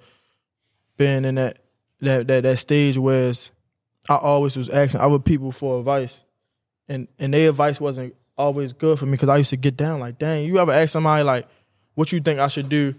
[0.96, 1.58] being in that
[2.00, 3.32] that that, that stage where
[4.08, 6.24] I always was asking other people for advice,
[6.88, 10.00] and and their advice wasn't always good for me because I used to get down
[10.00, 11.48] like, dang, you ever ask somebody like,
[11.94, 12.94] what you think I should do,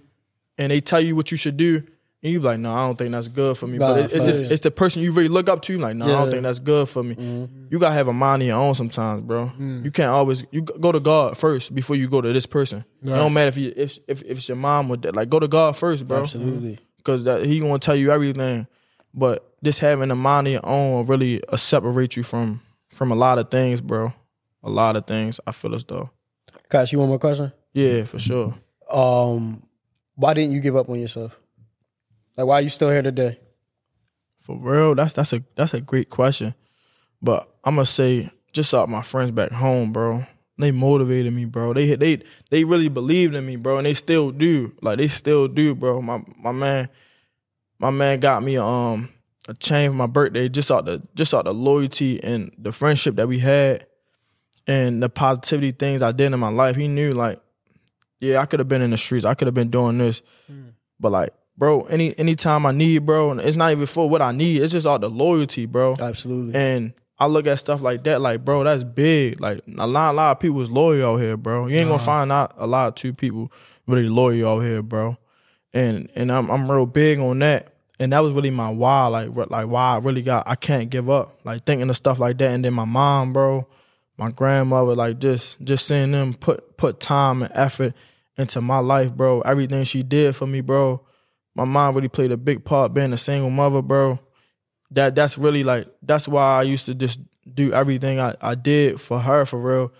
[0.57, 1.83] and they tell you what you should do,
[2.23, 3.77] and you be like, no, I don't think that's good for me.
[3.77, 5.77] Nah, but it, it's just it's the person you really look up to.
[5.77, 7.47] Like, no, I don't think that's good for me.
[7.69, 9.51] You gotta have a mind of your own sometimes, bro.
[9.59, 12.85] You can't always you go to God first before you go to this person.
[13.03, 15.15] It don't matter if you if if, if it's your mom or dad.
[15.15, 16.79] Like, go to God first, bro Absolutely.
[16.97, 18.67] because that he gonna tell you everything.
[19.13, 22.61] But just having a mind of your own will really uh, separate you from
[22.93, 24.11] from a lot of things, bro.
[24.63, 25.39] A lot of things.
[25.45, 26.09] I feel as though.
[26.69, 27.53] Cash, you want more question?
[27.73, 28.55] Yeah, for sure.
[28.91, 29.63] Um,
[30.15, 31.39] why didn't you give up on yourself?
[32.37, 33.39] Like, why are you still here today?
[34.39, 36.53] For real, that's that's a that's a great question.
[37.21, 40.23] But I'm gonna say just out my friends back home, bro.
[40.59, 41.73] They motivated me, bro.
[41.73, 44.73] They they they really believed in me, bro, and they still do.
[44.81, 46.01] Like they still do, bro.
[46.01, 46.89] My my man,
[47.79, 49.09] my man got me um
[49.47, 53.15] a chain for my birthday just out the just out the loyalty and the friendship
[53.15, 53.85] that we had
[54.67, 56.75] and the positivity things I did in my life.
[56.75, 57.39] He knew like,
[58.19, 59.25] yeah, I could have been in the streets.
[59.25, 60.21] I could have been doing this.
[60.99, 64.31] But like, bro, any anytime I need, bro, and it's not even for what I
[64.31, 64.61] need.
[64.61, 65.95] It's just all the loyalty, bro.
[65.99, 66.55] Absolutely.
[66.55, 69.41] And I look at stuff like that, like, bro, that's big.
[69.41, 71.67] Like a lot, a lot of people is loyal out here, bro.
[71.67, 73.51] You ain't gonna find out a lot of two people
[73.87, 75.17] really loyal out here, bro.
[75.73, 77.73] And and I'm I'm real big on that.
[77.99, 81.09] And that was really my why, like like why I really got I can't give
[81.09, 81.39] up.
[81.43, 82.51] Like thinking of stuff like that.
[82.51, 83.67] And then my mom, bro,
[84.17, 87.93] my grandmother, like just just seeing them put put time and effort
[88.37, 89.41] into my life, bro.
[89.41, 91.01] Everything she did for me, bro.
[91.57, 94.19] My mom really played a big part being a single mother, bro
[94.91, 97.19] that that's really like that's why I used to just
[97.51, 99.91] do everything I, I did for her for real.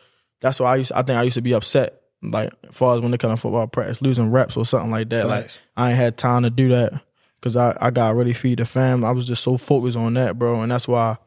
[0.41, 3.01] That's why I used I think I used to be upset like as far as
[3.01, 5.28] when it comes to football practice losing reps or something like that.
[5.28, 6.93] Like I ain't had time to do that
[7.39, 9.03] because I I got really feed the fam.
[9.03, 11.18] I was just so focused on that, bro, and that's why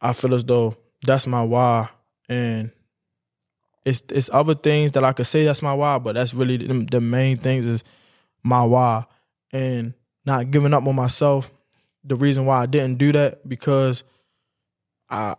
[0.00, 1.88] I feel as though that's my why
[2.28, 2.70] and.
[3.86, 6.86] It's it's other things that I could say that's my why, but that's really the,
[6.90, 7.84] the main things is
[8.42, 9.04] my why
[9.54, 9.94] and
[10.26, 11.50] not giving up on myself
[12.02, 14.02] the reason why I didn't do that because
[15.08, 15.36] I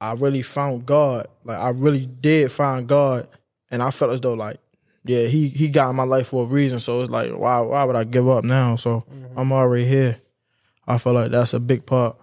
[0.00, 1.26] I really found God.
[1.44, 3.28] Like I really did find God,
[3.70, 4.58] and I felt as though like
[5.04, 6.78] yeah he he got in my life for a reason.
[6.78, 8.76] So it's like why why would I give up now?
[8.76, 9.38] So mm-hmm.
[9.38, 10.20] I'm already here.
[10.86, 12.16] I feel like that's a big part.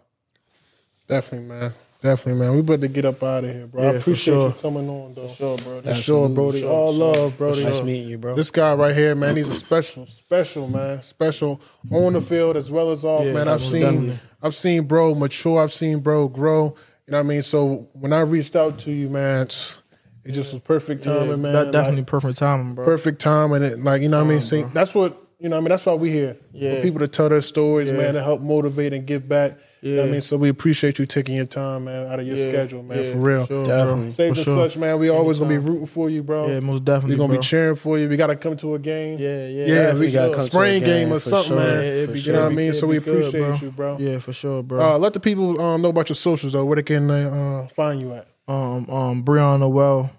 [1.07, 1.73] Definitely, man.
[2.03, 2.53] Definitely, man.
[2.53, 3.81] We about to get up out of here, bro.
[3.81, 4.47] I Yeah, for appreciate sure.
[4.49, 5.29] you coming on, though.
[5.29, 5.81] Sure, bro.
[5.81, 6.59] For sure, Brody.
[6.59, 7.13] Sure, All sure.
[7.15, 7.63] love, Brody.
[7.63, 8.35] nice meeting you, bro.
[8.35, 12.69] This guy right here, man, he's a special, special man, special on the field as
[12.69, 13.47] well as off, Yeah, man.
[13.47, 14.19] I've seen, definitely.
[14.41, 15.61] I've seen bro mature.
[15.63, 16.75] I've seen bro grow.
[17.07, 17.41] You know what I mean?
[17.41, 19.81] So when I reached out to you, man, it's,
[20.25, 21.53] it just was perfect timing, Yeah, man.
[21.53, 22.83] that Like, definitely perfect timing, bro.
[22.83, 24.41] perfect time, and it, like you know what I mean.
[24.41, 25.55] See, that's what you know.
[25.55, 26.75] what I mean, that's why we here Yeah.
[26.75, 27.95] for people to tell their stories, Yeah.
[27.95, 29.57] man, to help motivate and give back.
[29.83, 30.21] You know I mean?
[30.21, 33.11] So we appreciate you taking your time, man, out of your Yeah, schedule, man, yeah,
[33.11, 33.45] for real.
[33.45, 34.01] sure, Definitely.
[34.03, 34.09] bro.
[34.11, 34.69] Save For and sure.
[34.69, 34.97] such, man.
[34.97, 36.47] We always gonna be rooting for you, bro.
[36.47, 37.15] Yeah, most definitely.
[37.15, 37.37] We're gonna bro.
[37.41, 38.07] be cheering for you.
[38.07, 39.19] We gotta come to a game.
[39.19, 41.29] Yeah, yeah, Yeah, we gotta got come a to a spring game, game, or for
[41.29, 41.57] something, sure.
[41.57, 41.83] man.
[41.83, 42.73] Yeah, it'd be you know what I mean?
[42.73, 43.57] So be we good, appreciate bro.
[43.61, 43.97] you, bro.
[43.99, 44.79] Yeah, for sure, bro.
[44.95, 46.63] Uh, let the people um, know about your socials though.
[46.65, 48.27] Where they can uh, find you at?
[48.47, 50.09] um, um, Breon Noel,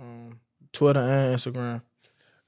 [0.00, 0.40] um,
[0.72, 1.82] Twitter and Instagram.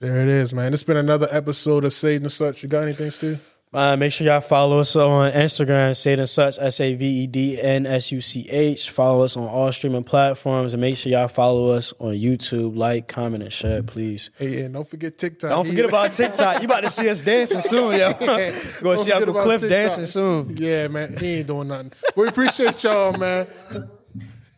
[0.01, 0.73] There it is, man.
[0.73, 2.62] It's been another episode of Saved and Such.
[2.62, 3.39] You got anything, Stu?
[3.75, 7.27] Uh, make sure y'all follow us on Instagram, Saved and Such, S A V E
[7.27, 8.89] D N S U C H.
[8.91, 12.77] Follow us on all streaming platforms, and make sure y'all follow us on YouTube.
[12.77, 14.31] Like, comment, and share, please.
[14.39, 15.51] Hey, yeah, don't forget TikTok.
[15.51, 16.62] Don't forget about TikTok.
[16.62, 18.12] You about to see us dancing soon, yo.
[18.20, 19.77] Go Don't see Uncle Cliff TikTok.
[19.77, 20.57] dancing soon.
[20.57, 21.16] Yeah, man.
[21.16, 21.93] He ain't doing nothing.
[22.14, 23.49] We appreciate y'all, man.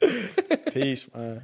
[0.73, 1.43] Peace, man.